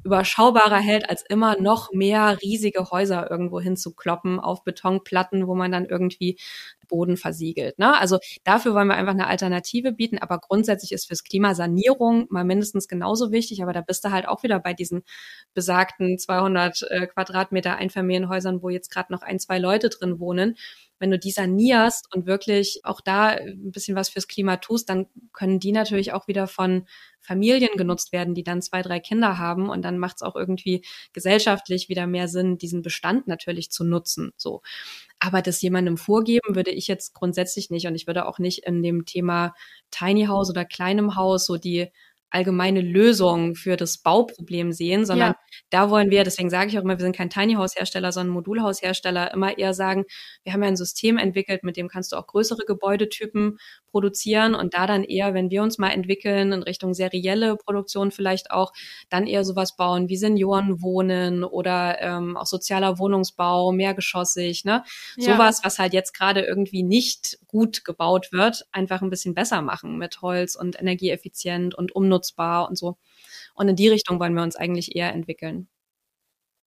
[0.03, 5.85] überschaubarer hält, als immer noch mehr riesige Häuser irgendwo hinzukloppen auf Betonplatten, wo man dann
[5.85, 6.37] irgendwie
[6.87, 7.77] Boden versiegelt.
[7.79, 7.97] Ne?
[7.97, 12.43] Also dafür wollen wir einfach eine Alternative bieten, aber grundsätzlich ist fürs Klima Sanierung mal
[12.43, 15.03] mindestens genauso wichtig, aber da bist du halt auch wieder bei diesen
[15.53, 20.55] besagten 200 äh, Quadratmeter Einfamilienhäusern, wo jetzt gerade noch ein, zwei Leute drin wohnen
[20.99, 25.07] wenn du die sanierst und wirklich auch da ein bisschen was fürs Klima tust, dann
[25.33, 26.87] können die natürlich auch wieder von
[27.27, 29.69] Familien genutzt werden, die dann zwei, drei Kinder haben.
[29.69, 34.31] Und dann macht es auch irgendwie gesellschaftlich wieder mehr Sinn, diesen Bestand natürlich zu nutzen.
[34.37, 34.61] So.
[35.19, 37.85] Aber das jemandem vorgeben würde ich jetzt grundsätzlich nicht.
[37.87, 39.53] Und ich würde auch nicht in dem Thema
[39.91, 41.91] Tiny House oder kleinem Haus so die
[42.29, 45.37] allgemeine Lösung für das Bauproblem sehen, sondern ja.
[45.69, 48.33] da wollen wir, deswegen sage ich auch immer, wir sind kein Tiny House Hersteller, sondern
[48.33, 50.05] Modulhaus Hersteller, immer eher sagen,
[50.43, 53.57] wir haben ja ein System entwickelt, mit dem kannst du auch größere Gebäudetypen
[53.89, 58.51] produzieren und da dann eher, wenn wir uns mal entwickeln in Richtung serielle Produktion vielleicht
[58.51, 58.73] auch,
[59.09, 64.83] dann eher sowas bauen wie Seniorenwohnen oder ähm, auch sozialer Wohnungsbau, mehrgeschossig, ne?
[65.15, 65.33] Ja.
[65.33, 69.97] Sowas, was halt jetzt gerade irgendwie nicht gut gebaut wird, einfach ein bisschen besser machen
[69.97, 72.97] mit Holz und energieeffizient und umnutzbar nutzbar und so.
[73.53, 75.67] Und in die Richtung wollen wir uns eigentlich eher entwickeln.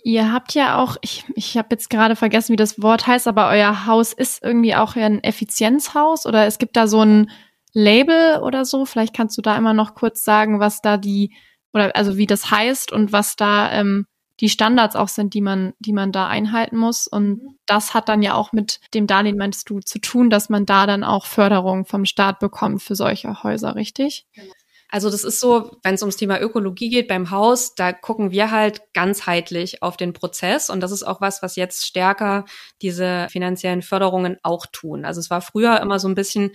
[0.03, 3.49] Ihr habt ja auch, ich, ich habe jetzt gerade vergessen, wie das Wort heißt, aber
[3.49, 7.29] euer Haus ist irgendwie auch ein Effizienzhaus oder es gibt da so ein
[7.73, 8.85] Label oder so.
[8.85, 11.35] Vielleicht kannst du da immer noch kurz sagen, was da die,
[11.71, 14.07] oder also wie das heißt und was da ähm,
[14.39, 17.05] die Standards auch sind, die man, die man da einhalten muss.
[17.05, 17.57] Und mhm.
[17.67, 20.87] das hat dann ja auch mit dem Darlehen, meinst du, zu tun, dass man da
[20.87, 24.25] dann auch Förderung vom Staat bekommt für solche Häuser, richtig?
[24.33, 24.51] Genau.
[24.91, 28.51] Also das ist so, wenn es ums Thema Ökologie geht beim Haus, da gucken wir
[28.51, 32.43] halt ganzheitlich auf den Prozess und das ist auch was, was jetzt stärker
[32.81, 35.05] diese finanziellen Förderungen auch tun.
[35.05, 36.51] Also es war früher immer so ein bisschen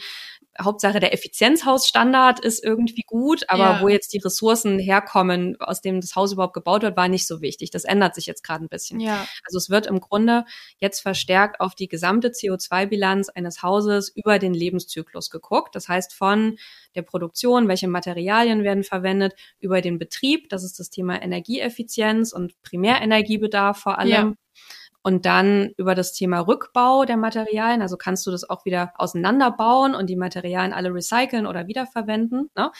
[0.61, 3.81] Hauptsache der Effizienzhausstandard ist irgendwie gut, aber ja.
[3.83, 7.40] wo jetzt die Ressourcen herkommen, aus dem das Haus überhaupt gebaut wird, war nicht so
[7.40, 7.71] wichtig.
[7.71, 9.01] Das ändert sich jetzt gerade ein bisschen.
[9.01, 9.27] Ja.
[9.45, 10.45] Also es wird im Grunde
[10.79, 15.75] jetzt verstärkt auf die gesamte CO2-Bilanz eines Hauses über den Lebenszyklus geguckt.
[15.75, 16.57] Das heißt von
[16.95, 22.61] der Produktion, welche Materialien werden verwendet, über den Betrieb, das ist das Thema Energieeffizienz und
[22.62, 24.11] Primärenergiebedarf vor allem.
[24.11, 24.33] Ja
[25.07, 29.95] und dann über das Thema Rückbau der Materialien, also kannst du das auch wieder auseinanderbauen
[29.95, 32.51] und die Materialien alle recyceln oder wiederverwenden.
[32.57, 32.73] Ne?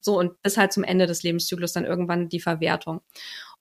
[0.00, 3.02] So und bis halt zum Ende des Lebenszyklus dann irgendwann die Verwertung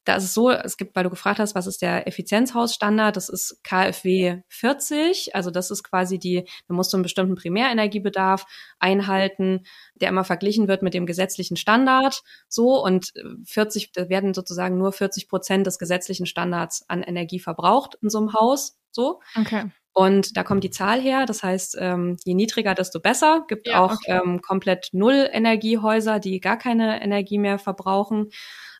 [0.08, 3.17] da ist es so, es gibt, weil du gefragt hast, was ist der Effizienzhausstandard?
[3.17, 5.36] Das ist KfW 40.
[5.36, 8.46] Also das ist quasi die, da musst du einen bestimmten Primärenergiebedarf
[8.80, 9.65] einhalten,
[9.96, 12.22] der immer verglichen wird mit dem gesetzlichen Standard.
[12.48, 13.12] So und
[13.46, 18.20] 40, da werden sozusagen nur 40 Prozent des gesetzlichen Standards an Energie verbraucht in so
[18.20, 18.80] einem Haus.
[18.91, 19.20] So.
[19.38, 19.72] Okay.
[19.98, 21.26] Und da kommt die Zahl her.
[21.26, 23.46] Das heißt, ähm, je niedriger, desto besser.
[23.48, 24.22] Gibt ja, auch okay.
[24.24, 28.30] ähm, komplett Null Energiehäuser, die gar keine Energie mehr verbrauchen.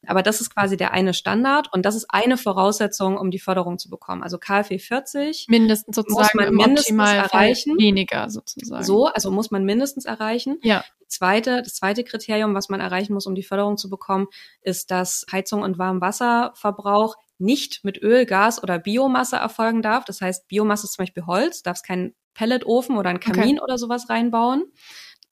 [0.06, 3.80] Aber das ist quasi der eine Standard und das ist eine Voraussetzung, um die Förderung
[3.80, 4.24] zu bekommen.
[4.24, 7.78] Also KfW 40 mindestens sozusagen muss man mindestens erreichen.
[7.78, 8.84] Weniger sozusagen.
[8.84, 10.58] So, also muss man mindestens erreichen.
[10.62, 10.84] Ja.
[11.08, 14.28] Zweite, das zweite Kriterium, was man erreichen muss, um die Förderung zu bekommen,
[14.62, 20.06] ist, dass Heizung und Warmwasserverbrauch nicht mit Öl, Gas oder Biomasse erfolgen darf.
[20.06, 23.64] Das heißt, Biomasse ist zum Beispiel Holz, darfst keinen Pelletofen oder einen Kamin okay.
[23.64, 24.66] oder sowas reinbauen.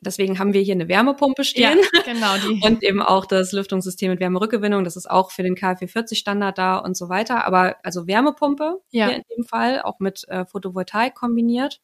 [0.05, 1.79] Deswegen haben wir hier eine Wärmepumpe stehen.
[1.93, 2.35] Ja, genau.
[2.37, 2.61] Die.
[2.65, 4.83] Und eben auch das Lüftungssystem mit Wärmerückgewinnung.
[4.83, 7.45] Das ist auch für den KfW 40 Standard da und so weiter.
[7.45, 9.07] Aber also Wärmepumpe ja.
[9.07, 11.81] hier in dem Fall, auch mit äh, Photovoltaik kombiniert.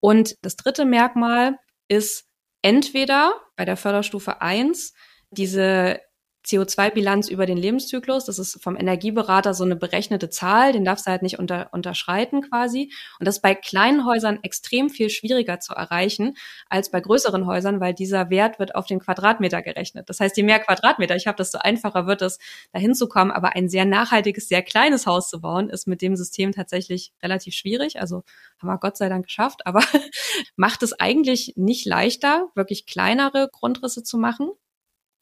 [0.00, 2.26] Und das dritte Merkmal ist
[2.62, 4.94] entweder bei der Förderstufe 1
[5.30, 6.00] diese
[6.44, 8.24] CO2-Bilanz über den Lebenszyklus.
[8.24, 12.42] Das ist vom Energieberater so eine berechnete Zahl, den darfst du halt nicht unter, unterschreiten
[12.42, 12.92] quasi.
[13.18, 16.36] Und das ist bei kleinen Häusern extrem viel schwieriger zu erreichen
[16.68, 20.08] als bei größeren Häusern, weil dieser Wert wird auf den Quadratmeter gerechnet.
[20.08, 22.38] Das heißt, je mehr Quadratmeter ich habe, desto einfacher wird es,
[22.72, 23.32] da hinzukommen.
[23.32, 27.54] Aber ein sehr nachhaltiges, sehr kleines Haus zu bauen, ist mit dem System tatsächlich relativ
[27.54, 28.00] schwierig.
[28.00, 28.24] Also
[28.58, 29.80] haben wir Gott sei Dank geschafft, aber
[30.56, 34.50] macht es eigentlich nicht leichter, wirklich kleinere Grundrisse zu machen.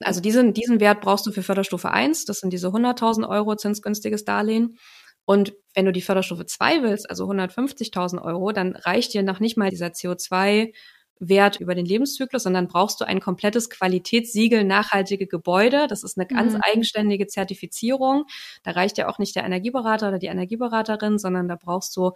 [0.01, 4.25] Also diesen, diesen Wert brauchst du für Förderstufe 1, das sind diese 100.000 Euro zinsgünstiges
[4.25, 4.79] Darlehen.
[5.25, 9.57] Und wenn du die Förderstufe 2 willst, also 150.000 Euro, dann reicht dir noch nicht
[9.57, 10.73] mal dieser CO2
[11.21, 15.87] Wert über den Lebenszyklus, sondern brauchst du ein komplettes Qualitätssiegel nachhaltige Gebäude.
[15.87, 16.61] Das ist eine ganz mhm.
[16.63, 18.25] eigenständige Zertifizierung.
[18.63, 22.13] Da reicht ja auch nicht der Energieberater oder die Energieberaterin, sondern da brauchst du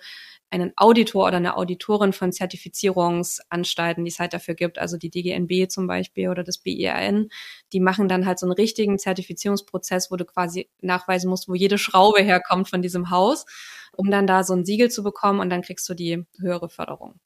[0.51, 5.69] einen Auditor oder eine Auditorin von Zertifizierungsanstalten, die es halt dafür gibt, also die DGNB
[5.69, 7.29] zum Beispiel oder das BIRN,
[7.73, 11.77] die machen dann halt so einen richtigen Zertifizierungsprozess, wo du quasi nachweisen musst, wo jede
[11.77, 13.45] Schraube herkommt von diesem Haus.
[13.97, 17.21] Um dann da so ein Siegel zu bekommen und dann kriegst du die höhere Förderung.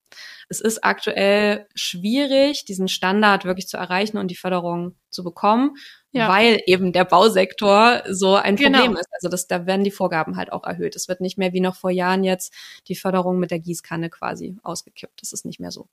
[0.48, 5.76] Es ist aktuell schwierig, diesen Standard wirklich zu erreichen und die Förderung zu bekommen,
[6.12, 6.28] ja.
[6.28, 8.78] weil eben der Bausektor so ein genau.
[8.78, 9.08] Problem ist.
[9.12, 10.96] Also das, da werden die Vorgaben halt auch erhöht.
[10.96, 12.54] Es wird nicht mehr wie noch vor Jahren jetzt
[12.88, 15.20] die Förderung mit der Gießkanne quasi ausgekippt.
[15.20, 15.88] Das ist nicht mehr so.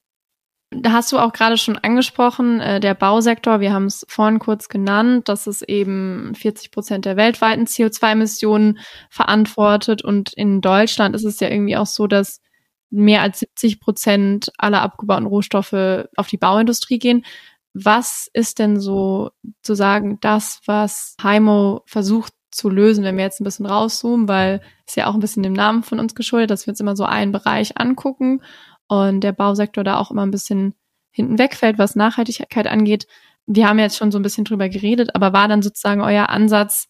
[0.86, 5.30] Hast du auch gerade schon angesprochen, äh, der Bausektor, wir haben es vorhin kurz genannt,
[5.30, 10.04] dass es eben 40 Prozent der weltweiten CO2-Emissionen verantwortet.
[10.04, 12.42] Und in Deutschland ist es ja irgendwie auch so, dass
[12.90, 17.26] mehr als 70 Prozent aller abgebauten Rohstoffe auf die Bauindustrie gehen.
[17.74, 23.42] Was ist denn so zu sagen, das, was Heimo versucht zu lösen, wenn wir jetzt
[23.42, 26.66] ein bisschen rauszoomen, weil es ja auch ein bisschen dem Namen von uns geschuldet, dass
[26.66, 28.42] wir uns immer so einen Bereich angucken
[28.88, 30.76] und der Bausektor da auch immer ein bisschen
[31.12, 33.08] hinten wegfällt, was Nachhaltigkeit angeht.
[33.46, 36.88] Wir haben jetzt schon so ein bisschen drüber geredet, aber war dann sozusagen euer Ansatz,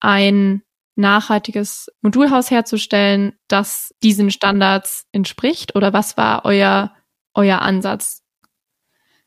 [0.00, 0.62] ein
[0.96, 5.74] nachhaltiges Modulhaus herzustellen, das diesen Standards entspricht?
[5.74, 6.92] Oder was war euer,
[7.34, 8.21] euer Ansatz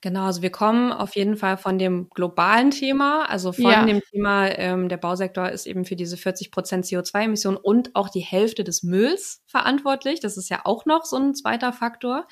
[0.01, 3.85] Genau, also wir kommen auf jeden Fall von dem globalen Thema, also von ja.
[3.85, 8.19] dem Thema, ähm, der Bausektor ist eben für diese 40 Prozent CO2-Emissionen und auch die
[8.19, 10.19] Hälfte des Mülls verantwortlich.
[10.19, 12.27] Das ist ja auch noch so ein zweiter Faktor.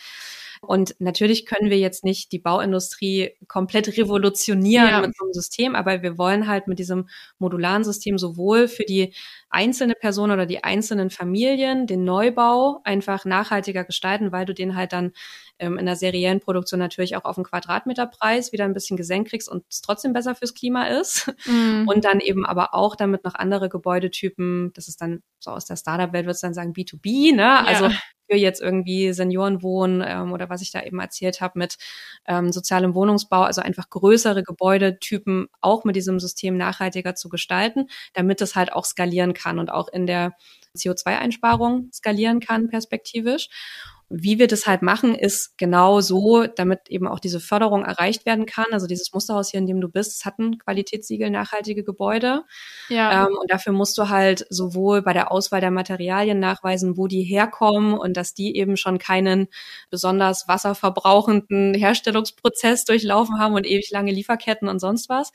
[0.62, 5.02] Und natürlich können wir jetzt nicht die Bauindustrie komplett revolutionieren ja.
[5.02, 9.13] mit so einem System, aber wir wollen halt mit diesem modularen System sowohl für die
[9.54, 14.94] einzelne Person oder die einzelnen Familien den Neubau einfach nachhaltiger gestalten, weil du den halt
[14.94, 15.12] dann
[15.60, 19.50] ähm, in der seriellen Produktion natürlich auch auf den Quadratmeterpreis wieder ein bisschen gesenkt kriegst
[19.50, 21.34] und es trotzdem besser fürs Klima ist.
[21.46, 21.88] Mhm.
[21.88, 25.76] Und dann eben aber auch damit noch andere Gebäudetypen, das ist dann so aus der
[25.76, 27.42] Startup-Welt, würde ich dann sagen B2B, ne?
[27.42, 27.63] Ja.
[27.66, 27.89] Also
[28.30, 31.78] für jetzt irgendwie Seniorenwohnen ähm, oder was ich da eben erzählt habe mit
[32.26, 38.42] ähm, sozialem Wohnungsbau, also einfach größere Gebäudetypen auch mit diesem System nachhaltiger zu gestalten, damit
[38.42, 40.34] es halt auch skalieren kann und auch in der
[40.75, 43.49] CO2-Einsparung skalieren kann perspektivisch.
[44.15, 48.45] Wie wir das halt machen, ist genau so, damit eben auch diese Förderung erreicht werden
[48.45, 48.67] kann.
[48.71, 52.43] Also dieses Musterhaus hier, in dem du bist, hat ein Qualitätssiegel nachhaltige Gebäude.
[52.89, 53.26] Ja.
[53.26, 57.23] Ähm, und dafür musst du halt sowohl bei der Auswahl der Materialien nachweisen, wo die
[57.23, 59.47] herkommen und dass die eben schon keinen
[59.89, 65.32] besonders wasserverbrauchenden Herstellungsprozess durchlaufen haben und ewig lange Lieferketten und sonst was.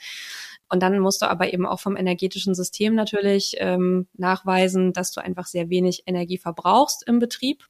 [0.68, 5.20] Und dann musst du aber eben auch vom energetischen System natürlich ähm, nachweisen, dass du
[5.20, 7.64] einfach sehr wenig Energie verbrauchst im Betrieb.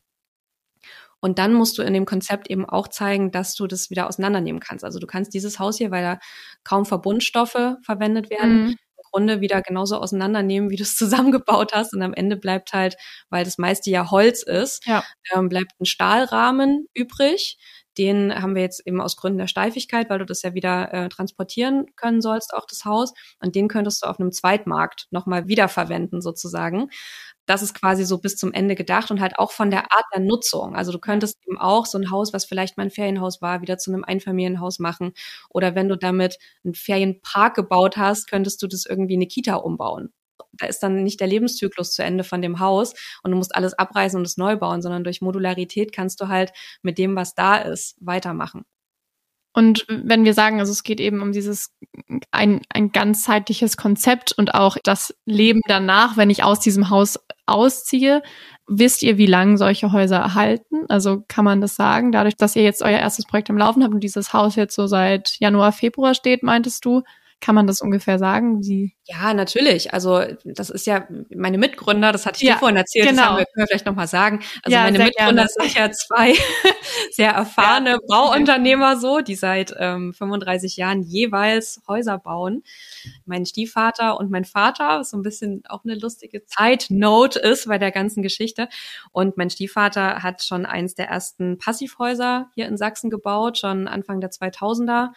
[1.20, 4.60] Und dann musst du in dem Konzept eben auch zeigen, dass du das wieder auseinandernehmen
[4.60, 4.84] kannst.
[4.84, 6.18] Also du kannst dieses Haus hier, weil da
[6.64, 8.68] kaum Verbundstoffe verwendet werden, mhm.
[8.70, 11.94] im Grunde wieder genauso auseinandernehmen, wie du es zusammengebaut hast.
[11.94, 12.96] Und am Ende bleibt halt,
[13.30, 15.04] weil das meiste ja Holz ist, ja.
[15.34, 17.58] ähm, bleibt ein Stahlrahmen übrig.
[17.98, 21.08] Den haben wir jetzt eben aus Gründen der Steifigkeit, weil du das ja wieder äh,
[21.08, 23.12] transportieren können sollst, auch das Haus.
[23.40, 26.90] Und den könntest du auf einem Zweitmarkt nochmal wiederverwenden, sozusagen
[27.48, 30.20] das ist quasi so bis zum Ende gedacht und halt auch von der Art der
[30.20, 30.76] Nutzung.
[30.76, 33.78] Also du könntest eben auch so ein Haus, was vielleicht mal ein Ferienhaus war, wieder
[33.78, 35.12] zu einem Einfamilienhaus machen.
[35.48, 40.12] Oder wenn du damit einen Ferienpark gebaut hast, könntest du das irgendwie eine Kita umbauen.
[40.52, 43.74] Da ist dann nicht der Lebenszyklus zu Ende von dem Haus und du musst alles
[43.74, 47.56] abreißen und es neu bauen, sondern durch Modularität kannst du halt mit dem, was da
[47.56, 48.64] ist, weitermachen.
[49.58, 51.72] Und wenn wir sagen, also es geht eben um dieses
[52.30, 58.22] ein, ein ganzheitliches Konzept und auch das Leben danach, wenn ich aus diesem Haus ausziehe,
[58.66, 60.84] wisst ihr, wie lange solche Häuser erhalten?
[60.88, 63.94] Also kann man das sagen, dadurch, dass ihr jetzt euer erstes Projekt im Laufen habt
[63.94, 67.02] und dieses Haus jetzt so seit Januar, Februar steht, meintest du,
[67.40, 68.64] kann man das ungefähr sagen?
[68.64, 68.94] Wie?
[69.04, 69.94] Ja, natürlich.
[69.94, 73.22] Also das ist ja meine Mitgründer, das hatte ich ja, dir vorhin erzählt, genau.
[73.22, 74.40] das wir, können wir vielleicht nochmal sagen.
[74.62, 75.48] Also ja, meine Mitgründer gerne.
[75.48, 76.34] sind ja zwei
[77.12, 77.98] sehr erfahrene ja.
[78.08, 82.64] Bauunternehmer so, die seit ähm, 35 Jahren jeweils Häuser bauen.
[83.24, 87.78] Mein Stiefvater und mein Vater, was so ein bisschen auch eine lustige Zeitnote ist bei
[87.78, 88.68] der ganzen Geschichte.
[89.12, 94.20] Und mein Stiefvater hat schon eins der ersten Passivhäuser hier in Sachsen gebaut, schon Anfang
[94.20, 95.10] der 2000er.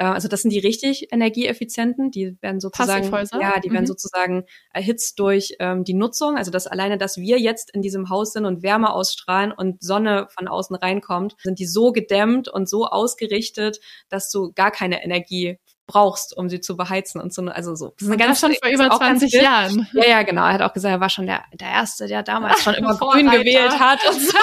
[0.00, 3.04] Äh, also das sind die richtig energieeffizienten, die werden sozusagen,
[3.40, 3.74] ja, die mhm.
[3.74, 6.36] werden sozusagen erhitzt durch ähm, die Nutzung.
[6.36, 10.26] Also das alleine, dass wir jetzt in diesem Haus sind und Wärme ausstrahlen und Sonne
[10.30, 15.58] von außen reinkommt, sind die so gedämmt und so ausgerichtet, dass du gar keine Energie
[15.90, 17.42] brauchst, um sie zu beheizen und so.
[17.42, 17.94] Also so.
[17.98, 19.86] Das ist eine ganz schon vor über 20 Jahren.
[19.92, 20.42] Ja, ja, genau.
[20.42, 23.30] Er hat auch gesagt, er war schon der, der Erste, der damals schon immer grün
[23.30, 24.38] gewählt hat und so.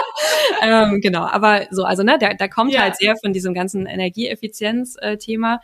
[0.62, 2.82] ähm, genau, aber so, also ne, da, da kommt ja.
[2.82, 5.60] halt sehr von diesem ganzen Energieeffizienz-Thema.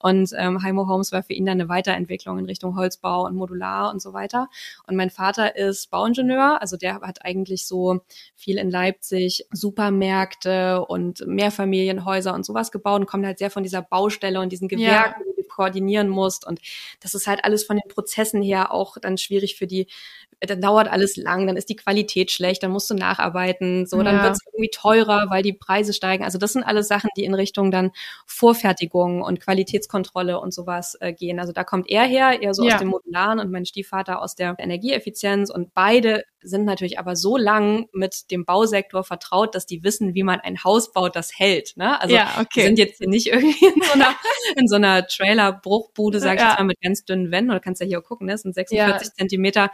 [0.00, 3.90] Und ähm, Heimo Homes war für ihn dann eine Weiterentwicklung in Richtung Holzbau und Modular
[3.90, 4.48] und so weiter.
[4.86, 8.00] Und mein Vater ist Bauingenieur, also der hat eigentlich so
[8.36, 13.82] viel in Leipzig Supermärkte und Mehrfamilienhäuser und sowas gebaut und kommt halt sehr von dieser
[13.82, 15.32] Baustelle und diesen Gewerken, ja.
[15.36, 16.46] die koordinieren musst.
[16.46, 16.60] Und
[17.00, 19.88] das ist halt alles von den Prozessen her auch dann schwierig für die,
[20.40, 24.16] dann dauert alles lang, dann ist die Qualität schlecht, dann musst du nacharbeiten, so, dann
[24.16, 24.22] ja.
[24.22, 26.22] wird es irgendwie teurer, weil die Preise steigen.
[26.22, 27.90] Also das sind alles Sachen, die in Richtung dann
[28.24, 31.40] Vorfertigung und Qualitätskontrolle und sowas äh, gehen.
[31.40, 32.74] Also da kommt er her, eher so ja.
[32.74, 37.36] aus dem Modularen und mein Stiefvater aus der Energieeffizienz und beide sind natürlich aber so
[37.36, 41.76] lang mit dem Bausektor vertraut, dass die wissen, wie man ein Haus baut, das hält.
[41.76, 42.00] Ne?
[42.00, 42.62] Also ja, okay.
[42.62, 44.14] sind jetzt hier nicht irgendwie in so einer,
[44.56, 45.06] in so einer
[45.48, 46.50] Trailer-Bruchbude, sag ich ja.
[46.50, 47.50] jetzt mal, mit ganz dünnen Wänden.
[47.50, 48.32] Oder kannst ja hier gucken, ne?
[48.32, 49.14] das sind 46 ja.
[49.14, 49.70] Zentimeter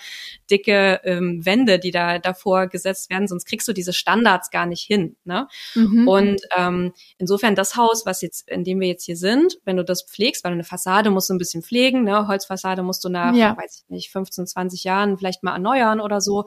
[0.51, 4.83] dicke ähm, Wände, die da davor gesetzt werden, sonst kriegst du diese Standards gar nicht
[4.83, 5.17] hin.
[5.25, 5.49] Ne?
[5.75, 6.09] Mhm.
[6.09, 9.85] Und ähm, insofern das Haus, was jetzt, in dem wir jetzt hier sind, wenn du
[9.85, 12.29] das pflegst, weil eine Fassade musst du ein bisschen pflegen, ne?
[12.29, 13.57] Holzfassade musst du nach, ja.
[13.57, 16.45] weiß ich nicht, 15, 20 Jahren vielleicht mal erneuern oder so.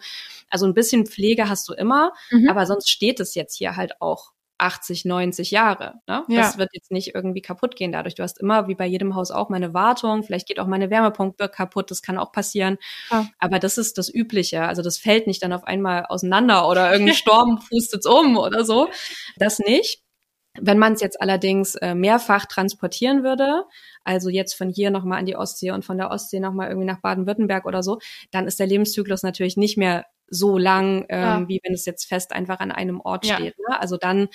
[0.50, 2.50] Also ein bisschen Pflege hast du immer, mhm.
[2.50, 5.96] aber sonst steht es jetzt hier halt auch 80, 90 Jahre.
[6.08, 6.24] Ne?
[6.28, 6.42] Ja.
[6.42, 8.16] Das wird jetzt nicht irgendwie kaputt gehen dadurch.
[8.16, 10.24] Du hast immer, wie bei jedem Haus auch, meine Wartung.
[10.24, 11.92] Vielleicht geht auch meine Wärmepumpe kaputt.
[11.92, 12.78] Das kann auch passieren.
[13.12, 13.28] Ja.
[13.40, 14.64] Aber das ist das Übliche.
[14.64, 18.90] Also das fällt nicht dann auf einmal auseinander oder irgendein Sturm pustet's um oder so.
[19.38, 20.02] Das nicht.
[20.60, 23.66] Wenn man es jetzt allerdings äh, mehrfach transportieren würde,
[24.04, 27.00] also jetzt von hier nochmal an die Ostsee und von der Ostsee nochmal irgendwie nach
[27.00, 28.00] Baden-Württemberg oder so,
[28.32, 31.48] dann ist der Lebenszyklus natürlich nicht mehr so lang, ähm, ja.
[31.48, 33.36] wie wenn es jetzt fest einfach an einem Ort ja.
[33.36, 33.56] steht.
[33.58, 33.80] Ne?
[33.80, 34.30] Also dann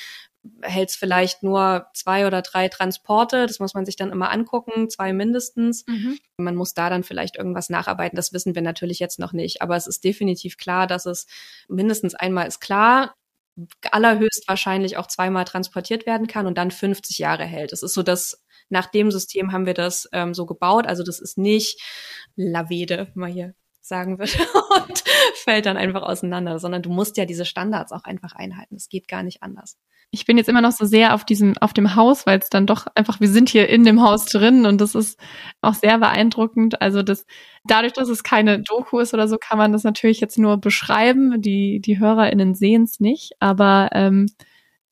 [0.63, 3.47] hält es vielleicht nur zwei oder drei Transporte.
[3.47, 5.87] Das muss man sich dann immer angucken, zwei mindestens.
[5.87, 6.19] Mhm.
[6.37, 8.17] Man muss da dann vielleicht irgendwas nacharbeiten.
[8.17, 9.63] Das wissen wir natürlich jetzt noch nicht.
[9.63, 11.27] Aber es ist definitiv klar, dass es
[11.69, 13.15] mindestens einmal ist klar,
[13.91, 17.73] allerhöchst wahrscheinlich auch zweimal transportiert werden kann und dann 50 Jahre hält.
[17.73, 20.87] Das ist so das, nach dem System haben wir das ähm, so gebaut.
[20.87, 21.81] Also das ist nicht
[22.35, 23.55] Lavede, mal hier
[23.93, 24.33] sagen würde
[24.89, 28.77] und fällt dann einfach auseinander, sondern du musst ja diese Standards auch einfach einhalten.
[28.77, 29.77] Es geht gar nicht anders.
[30.11, 32.67] Ich bin jetzt immer noch so sehr auf diesem, auf dem Haus, weil es dann
[32.67, 35.21] doch einfach, wir sind hier in dem Haus drin und das ist
[35.61, 36.81] auch sehr beeindruckend.
[36.81, 37.27] Also das,
[37.65, 41.43] dadurch, dass es keine Doku ist oder so, kann man das natürlich jetzt nur beschreiben.
[41.43, 44.27] Die, die HörerInnen sehen es nicht, aber ähm,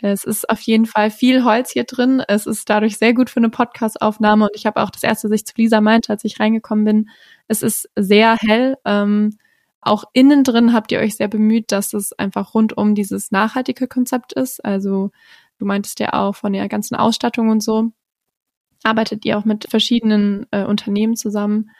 [0.02, 2.22] es ist auf jeden Fall viel Holz hier drin.
[2.26, 4.44] Es ist dadurch sehr gut für eine Podcast-Aufnahme.
[4.44, 7.10] Und ich habe auch das erste, was ich zu Lisa meinte, als ich reingekommen bin,
[7.48, 8.76] es ist sehr hell.
[8.84, 9.38] Ähm,
[9.80, 13.88] auch innen drin habt ihr euch sehr bemüht, dass es einfach rund um dieses nachhaltige
[13.88, 14.64] Konzept ist.
[14.64, 15.10] Also
[15.58, 17.92] du meintest ja auch von der ganzen Ausstattung und so
[18.82, 21.70] arbeitet ihr auch mit verschiedenen äh, Unternehmen zusammen.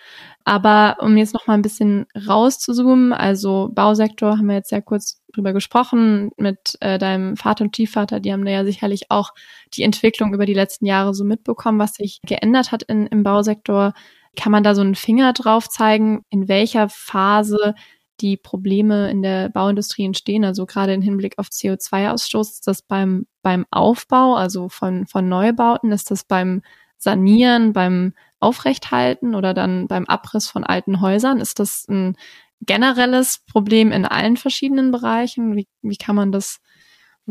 [0.45, 5.23] Aber um jetzt noch mal ein bisschen rauszuzoomen, also Bausektor haben wir jetzt sehr kurz
[5.33, 9.33] drüber gesprochen mit äh, deinem Vater und Tiefvater, die haben da ja sicherlich auch
[9.75, 13.93] die Entwicklung über die letzten Jahre so mitbekommen, was sich geändert hat in, im Bausektor.
[14.37, 17.75] Kann man da so einen Finger drauf zeigen, in welcher Phase
[18.21, 23.27] die Probleme in der Bauindustrie entstehen, also gerade im Hinblick auf CO2-Ausstoß, ist das beim,
[23.43, 26.63] beim Aufbau, also von, von Neubauten, ist das beim
[27.01, 31.41] Sanieren, beim Aufrechthalten oder dann beim Abriss von alten Häusern?
[31.41, 32.17] Ist das ein
[32.61, 35.57] generelles Problem in allen verschiedenen Bereichen?
[35.57, 36.61] Wie, wie kann man das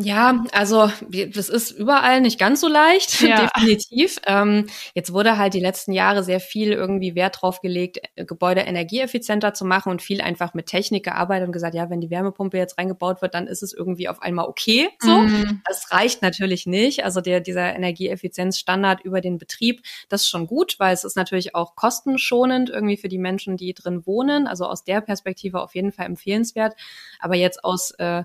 [0.02, 3.48] ja, also das ist überall nicht ganz so leicht, ja.
[3.48, 4.20] definitiv.
[4.26, 8.62] Ähm, jetzt wurde halt die letzten Jahre sehr viel irgendwie Wert drauf gelegt, äh, Gebäude
[8.62, 12.58] energieeffizienter zu machen und viel einfach mit Technik gearbeitet und gesagt, ja, wenn die Wärmepumpe
[12.58, 14.90] jetzt reingebaut wird, dann ist es irgendwie auf einmal okay.
[15.00, 15.62] So, mhm.
[15.68, 17.04] das reicht natürlich nicht.
[17.04, 21.56] Also der dieser Energieeffizienzstandard über den Betrieb, das ist schon gut, weil es ist natürlich
[21.56, 24.48] auch kostenschonend irgendwie für die Menschen, die drin wohnen.
[24.48, 26.76] Also aus der Perspektive auf jeden Fall empfehlenswert.
[27.20, 28.24] Aber jetzt aus äh,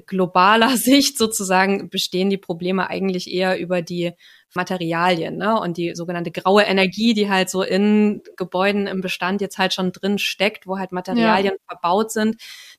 [0.00, 4.12] globaler Sicht sozusagen bestehen die Probleme eigentlich eher über die
[4.54, 5.58] Materialien ne?
[5.58, 9.92] und die sogenannte graue Energie, die halt so in Gebäuden im Bestand jetzt halt schon
[9.92, 11.60] drin steckt, wo halt Materialien ja.
[11.66, 12.36] verbaut sind,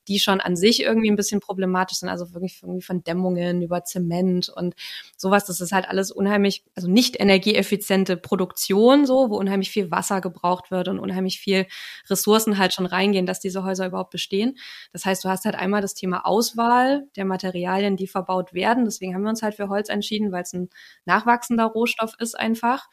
[0.07, 3.83] die schon an sich irgendwie ein bisschen problematisch sind, also wirklich irgendwie von Dämmungen über
[3.83, 4.75] Zement und
[5.17, 5.45] sowas.
[5.45, 10.71] Das ist halt alles unheimlich, also nicht energieeffiziente Produktion, so, wo unheimlich viel Wasser gebraucht
[10.71, 11.67] wird und unheimlich viel
[12.09, 14.57] Ressourcen halt schon reingehen, dass diese Häuser überhaupt bestehen.
[14.91, 18.85] Das heißt, du hast halt einmal das Thema Auswahl der Materialien, die verbaut werden.
[18.85, 20.69] Deswegen haben wir uns halt für Holz entschieden, weil es ein
[21.05, 22.89] nachwachsender Rohstoff ist einfach.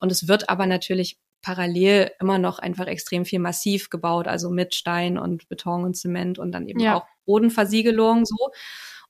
[0.00, 4.74] Und es wird aber natürlich parallel immer noch einfach extrem viel massiv gebaut, also mit
[4.74, 6.96] Stein und Beton und Zement und dann eben ja.
[6.96, 8.50] auch Bodenversiegelung so.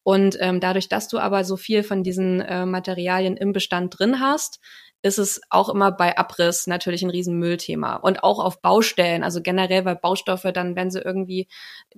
[0.02, 4.20] Und ähm, dadurch, dass du aber so viel von diesen äh, Materialien im Bestand drin
[4.20, 4.58] hast,
[5.02, 7.96] ist es auch immer bei Abriss natürlich ein Riesenmüllthema.
[7.96, 11.46] Und auch auf Baustellen, also generell bei Baustoffe, dann werden sie irgendwie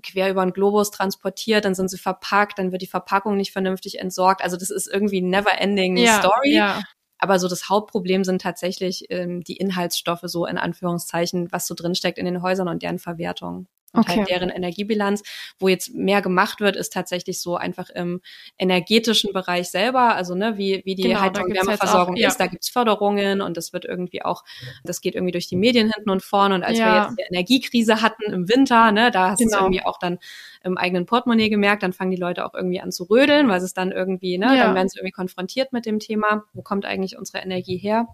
[0.02, 3.98] quer über den Globus transportiert, dann sind sie verpackt, dann wird die Verpackung nicht vernünftig
[4.00, 4.42] entsorgt.
[4.42, 6.54] Also das ist irgendwie never ending ja, Story.
[6.54, 6.82] Ja.
[7.20, 12.18] Aber so das Hauptproblem sind tatsächlich ähm, die Inhaltsstoffe, so in Anführungszeichen, was so drinsteckt
[12.18, 13.66] in den Häusern und deren Verwertung.
[13.92, 14.18] Und halt okay.
[14.18, 15.22] halt deren Energiebilanz.
[15.58, 18.20] Wo jetzt mehr gemacht wird, ist tatsächlich so einfach im
[18.58, 22.28] energetischen Bereich selber, also ne, wie, wie die genau, Heizung und Wärmeversorgung auch, ja.
[22.28, 24.44] ist, da gibt's Förderungen und das wird irgendwie auch,
[24.84, 26.54] das geht irgendwie durch die Medien hinten und vorne.
[26.54, 26.86] Und als ja.
[26.86, 29.58] wir jetzt die Energiekrise hatten im Winter, ne, da hast genau.
[29.58, 30.18] du irgendwie auch dann
[30.62, 33.74] im eigenen Portemonnaie gemerkt, dann fangen die Leute auch irgendwie an zu rödeln, weil es
[33.74, 34.64] dann irgendwie, ne, ja.
[34.64, 38.06] dann werden sie irgendwie konfrontiert mit dem Thema, wo kommt eigentlich unsere Energie her?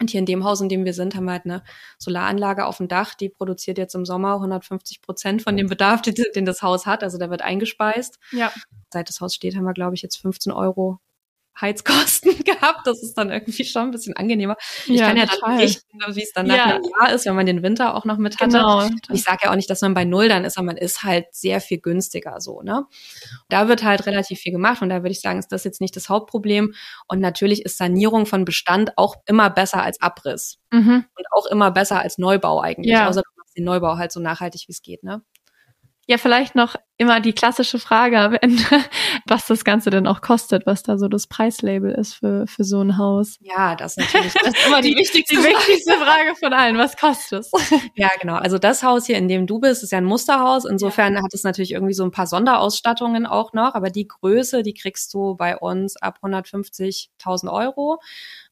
[0.00, 1.62] Und hier in dem Haus, in dem wir sind, haben wir halt eine
[1.98, 6.00] Solaranlage auf dem Dach, die produziert jetzt im Sommer 150 Prozent von dem Bedarf,
[6.34, 7.02] den, das Haus hat.
[7.02, 8.18] Also der wird eingespeist.
[8.32, 8.50] Ja.
[8.90, 11.00] Seit das Haus steht, haben wir, glaube ich, jetzt 15 Euro
[11.58, 12.86] Heizkosten gehabt.
[12.86, 14.56] Das ist dann irgendwie schon ein bisschen angenehmer.
[14.86, 15.50] Ich ja, kann ja total.
[15.50, 16.64] dann berichten, wie es dann nach ja.
[16.64, 18.50] einem Jahr ist, wenn man den Winter auch noch mit hatte.
[18.50, 18.88] Genau.
[19.12, 21.26] Ich sage ja auch nicht, dass man bei Null dann ist, aber man ist halt
[21.32, 22.62] sehr viel günstiger so.
[22.62, 22.84] Ne?
[23.48, 25.96] Da wird halt relativ viel gemacht und da würde ich sagen, ist das jetzt nicht
[25.96, 26.74] das Hauptproblem.
[27.08, 31.04] Und natürlich ist Sanierung von Bestand auch immer besser als Abriss mhm.
[31.14, 32.92] und auch immer besser als Neubau eigentlich.
[32.92, 33.08] Ja.
[33.08, 35.02] Außer du machst den Neubau halt so nachhaltig, wie es geht.
[35.02, 35.22] Ne?
[36.06, 38.62] Ja, vielleicht noch immer die klassische Frage am Ende,
[39.26, 42.82] was das Ganze denn auch kostet, was da so das Preislabel ist für, für so
[42.82, 43.36] ein Haus.
[43.40, 46.76] Ja, das ist natürlich das ist immer die, die wichtigste, die wichtigste Frage von allen.
[46.76, 47.50] Was kostet es?
[47.94, 48.34] Ja, genau.
[48.34, 50.64] Also das Haus hier, in dem du bist, ist ja ein Musterhaus.
[50.66, 51.22] Insofern ja.
[51.22, 53.74] hat es natürlich irgendwie so ein paar Sonderausstattungen auch noch.
[53.74, 58.00] Aber die Größe, die kriegst du bei uns ab 150.000 Euro.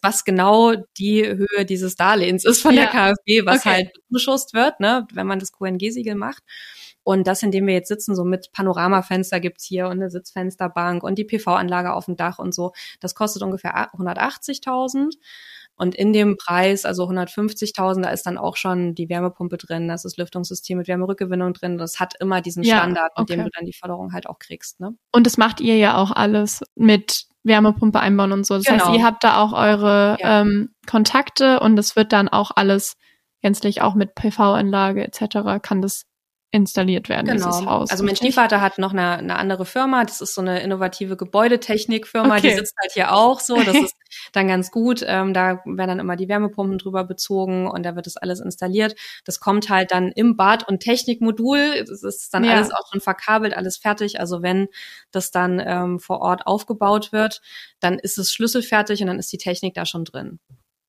[0.00, 2.82] Was genau die Höhe dieses Darlehens ist von ja.
[2.82, 3.68] der KfW, was okay.
[3.68, 6.42] halt beschusst wird, ne, wenn man das QNG-Siegel macht.
[7.08, 11.02] Und das, in dem wir jetzt sitzen, so mit Panoramafenster gibt's hier und eine Sitzfensterbank
[11.02, 15.14] und die PV-Anlage auf dem Dach und so, das kostet ungefähr 180.000.
[15.74, 20.04] Und in dem Preis, also 150.000, da ist dann auch schon die Wärmepumpe drin, das
[20.04, 21.78] ist Lüftungssystem mit Wärmerückgewinnung drin.
[21.78, 23.22] Das hat immer diesen Standard, ja, okay.
[23.22, 24.78] mit dem du dann die Förderung halt auch kriegst.
[24.78, 24.94] Ne?
[25.10, 28.56] Und das macht ihr ja auch alles mit Wärmepumpe einbauen und so.
[28.56, 28.84] Das genau.
[28.84, 30.42] heißt, ihr habt da auch eure ja.
[30.42, 32.98] ähm, Kontakte und es wird dann auch alles
[33.40, 35.62] gänzlich auch mit PV-Anlage etc.
[35.62, 36.07] kann das
[36.50, 37.46] installiert werden, genau.
[37.46, 37.90] dieses Haus.
[37.90, 42.36] Also mein Stiefvater hat noch eine, eine andere Firma, das ist so eine innovative Gebäudetechnikfirma,
[42.36, 42.48] okay.
[42.48, 43.94] die sitzt halt hier auch so, das ist
[44.32, 45.04] dann ganz gut.
[45.06, 48.94] Ähm, da werden dann immer die Wärmepumpen drüber bezogen und da wird das alles installiert.
[49.26, 52.52] Das kommt halt dann im Bad- und Technikmodul, das ist dann ja.
[52.52, 54.18] alles auch schon verkabelt, alles fertig.
[54.18, 54.68] Also wenn
[55.10, 57.42] das dann ähm, vor Ort aufgebaut wird,
[57.78, 60.38] dann ist es schlüsselfertig und dann ist die Technik da schon drin.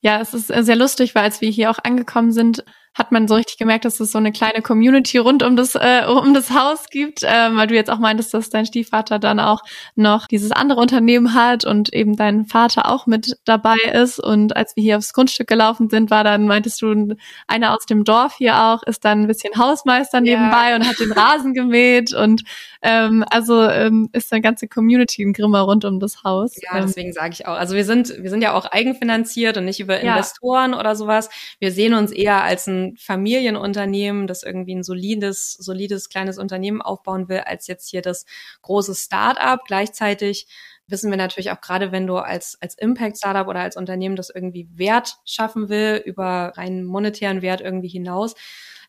[0.02, 2.64] Ja, es ist sehr lustig, weil als wir hier auch angekommen sind,
[3.00, 6.04] hat man so richtig gemerkt, dass es so eine kleine Community rund um das äh,
[6.08, 9.62] um das Haus gibt, äh, weil du jetzt auch meintest, dass dein Stiefvater dann auch
[9.96, 14.20] noch dieses andere Unternehmen hat und eben dein Vater auch mit dabei ist.
[14.20, 17.16] Und als wir hier aufs Grundstück gelaufen sind, war dann meintest du
[17.48, 20.76] einer aus dem Dorf hier auch ist dann ein bisschen Hausmeister nebenbei ja.
[20.76, 22.44] und hat den Rasen gemäht und
[22.82, 26.56] ähm, also ähm, ist eine ganze Community in Grimmer rund um das Haus.
[26.62, 27.56] Ja, ähm, deswegen sage ich auch.
[27.56, 30.80] Also wir sind wir sind ja auch eigenfinanziert und nicht über Investoren ja.
[30.80, 31.30] oder sowas.
[31.60, 37.30] Wir sehen uns eher als ein Familienunternehmen, das irgendwie ein solides, solides kleines Unternehmen aufbauen
[37.30, 38.26] will, als jetzt hier das
[38.62, 39.66] große Start-up.
[39.66, 40.48] Gleichzeitig
[40.88, 44.68] wissen wir natürlich auch gerade, wenn du als, als Impact-Startup oder als Unternehmen das irgendwie
[44.74, 48.36] Wert schaffen will, über rein monetären Wert irgendwie hinaus,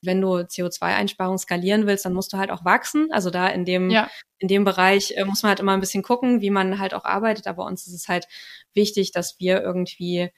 [0.02, 3.08] wenn du CO2-Einsparung skalieren willst, dann musst du halt auch wachsen.
[3.12, 4.08] Also da in dem, ja.
[4.38, 7.04] in dem Bereich äh, muss man halt immer ein bisschen gucken, wie man halt auch
[7.04, 7.46] arbeitet.
[7.46, 8.26] Aber uns ist es halt
[8.72, 10.30] wichtig, dass wir irgendwie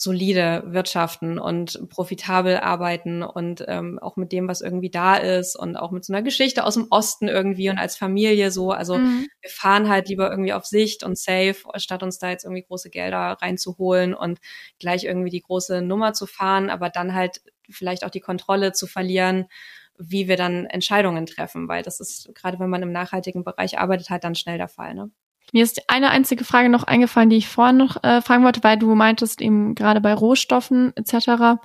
[0.00, 5.76] solide wirtschaften und profitabel arbeiten und ähm, auch mit dem, was irgendwie da ist und
[5.76, 8.70] auch mit so einer Geschichte aus dem Osten irgendwie und als Familie so.
[8.70, 9.26] Also mhm.
[9.42, 12.88] wir fahren halt lieber irgendwie auf Sicht und safe, statt uns da jetzt irgendwie große
[12.88, 14.38] Gelder reinzuholen und
[14.78, 18.86] gleich irgendwie die große Nummer zu fahren, aber dann halt vielleicht auch die Kontrolle zu
[18.86, 19.48] verlieren
[20.02, 24.08] wie wir dann Entscheidungen treffen, weil das ist gerade, wenn man im nachhaltigen Bereich arbeitet,
[24.08, 24.94] halt dann schnell der Fall.
[24.94, 25.10] Ne?
[25.52, 28.78] Mir ist eine einzige Frage noch eingefallen, die ich vorhin noch äh, fragen wollte, weil
[28.78, 31.60] du meintest eben gerade bei Rohstoffen etc.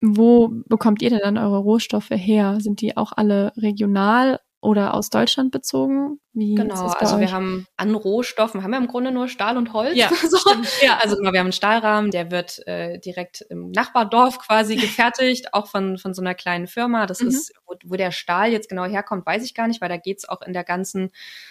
[0.00, 2.58] Wo bekommt ihr denn dann eure Rohstoffe her?
[2.60, 6.18] Sind die auch alle regional oder aus Deutschland bezogen?
[6.32, 7.20] Wie genau, also euch?
[7.20, 9.96] wir haben an Rohstoffen, haben wir im Grunde nur Stahl und Holz.
[9.96, 10.38] Ja, so.
[10.82, 15.54] ja also genau, wir haben einen Stahlrahmen, der wird äh, direkt im Nachbardorf quasi gefertigt,
[15.54, 17.06] auch von, von so einer kleinen Firma.
[17.06, 17.28] Das mhm.
[17.28, 20.28] ist, wo, wo der Stahl jetzt genau herkommt, weiß ich gar nicht, weil da geht's
[20.28, 21.10] auch in der ganzen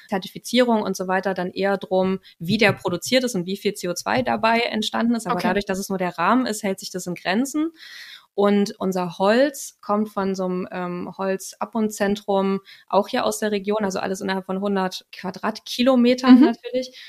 [0.10, 4.24] Zertifizierung und so weiter dann eher drum, wie der produziert ist und wie viel CO2
[4.24, 5.26] dabei entstanden ist.
[5.26, 5.48] Aber okay.
[5.48, 7.72] dadurch, dass es nur der Rahmen ist, hält sich das in Grenzen.
[8.36, 14.00] Und unser Holz kommt von so einem ähm, Holzabundzentrum, auch hier aus der Region, also
[14.00, 16.46] alles innerhalb von 100 Quadratkilometern mhm.
[16.46, 17.00] natürlich.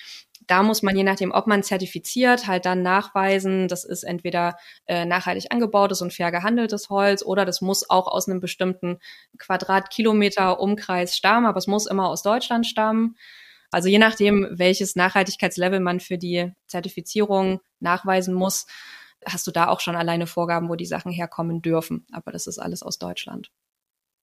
[0.46, 4.56] Da muss man, je nachdem, ob man zertifiziert, halt dann nachweisen, das ist entweder
[4.86, 8.98] äh, nachhaltig angebautes und fair gehandeltes Holz oder das muss auch aus einem bestimmten
[9.38, 13.16] Quadratkilometer Umkreis stammen, aber es muss immer aus Deutschland stammen.
[13.72, 18.66] Also je nachdem, welches Nachhaltigkeitslevel man für die Zertifizierung nachweisen muss,
[19.24, 22.06] hast du da auch schon alleine Vorgaben, wo die Sachen herkommen dürfen.
[22.12, 23.50] Aber das ist alles aus Deutschland.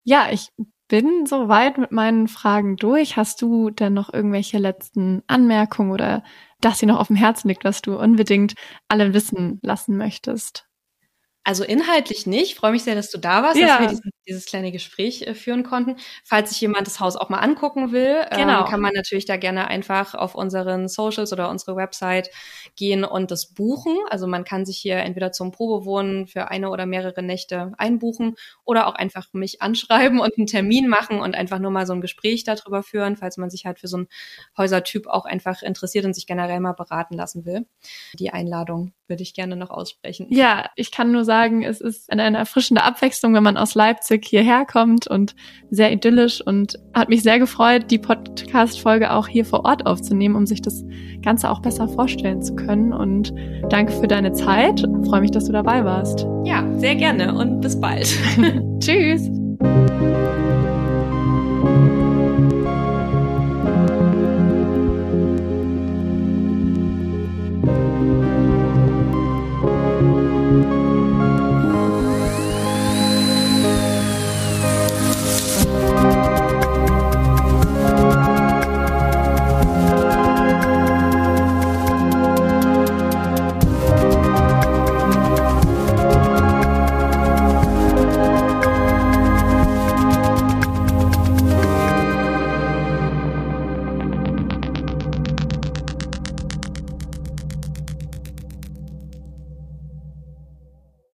[0.06, 0.50] Ja, ich
[0.90, 3.16] bin soweit mit meinen Fragen durch.
[3.18, 6.24] Hast du denn noch irgendwelche letzten Anmerkungen oder
[6.62, 8.56] das dir noch auf dem Herzen liegt, was du unbedingt
[8.90, 10.68] alle wissen lassen möchtest?
[11.46, 12.44] Also inhaltlich nicht.
[12.44, 13.68] Ich freue mich sehr, dass du da warst, ja.
[13.68, 15.98] dass wir diesen, dieses kleine Gespräch äh, führen konnten.
[16.24, 18.62] Falls sich jemand das Haus auch mal angucken will, ähm, genau.
[18.62, 22.30] ähm, kann man natürlich da gerne einfach auf unseren Socials oder unsere Website
[22.78, 23.98] gehen und das buchen.
[24.10, 28.88] Also man kann sich hier entweder zum Probewohnen für eine oder mehrere Nächte einbuchen oder
[28.88, 32.46] auch einfach mich anschreiben und einen Termin machen und einfach nur mal so ein Gespräch
[32.46, 34.08] darüber führen, falls man sich halt für so einen
[34.58, 37.66] Häusertyp auch einfach interessiert und sich generell mal beraten lassen will.
[38.14, 40.28] Die Einladung würde ich gerne noch aussprechen.
[40.30, 44.66] Ja, ich kann nur sagen, es ist eine, erfrischende Abwechslung, wenn man aus Leipzig hierher
[44.66, 45.36] kommt und
[45.72, 50.46] sehr idyllisch und hat mich sehr gefreut, die Podcast-Folge auch hier vor Ort aufzunehmen, um
[50.46, 50.86] sich das
[51.24, 52.94] Ganze auch besser vorstellen zu können.
[52.94, 53.34] Und
[53.70, 54.82] danke für deine Zeit.
[54.82, 56.28] Ich freue mich, dass du dabei warst.
[56.46, 58.16] Ja, sehr gerne und bis bald.
[58.80, 59.28] Tschüss.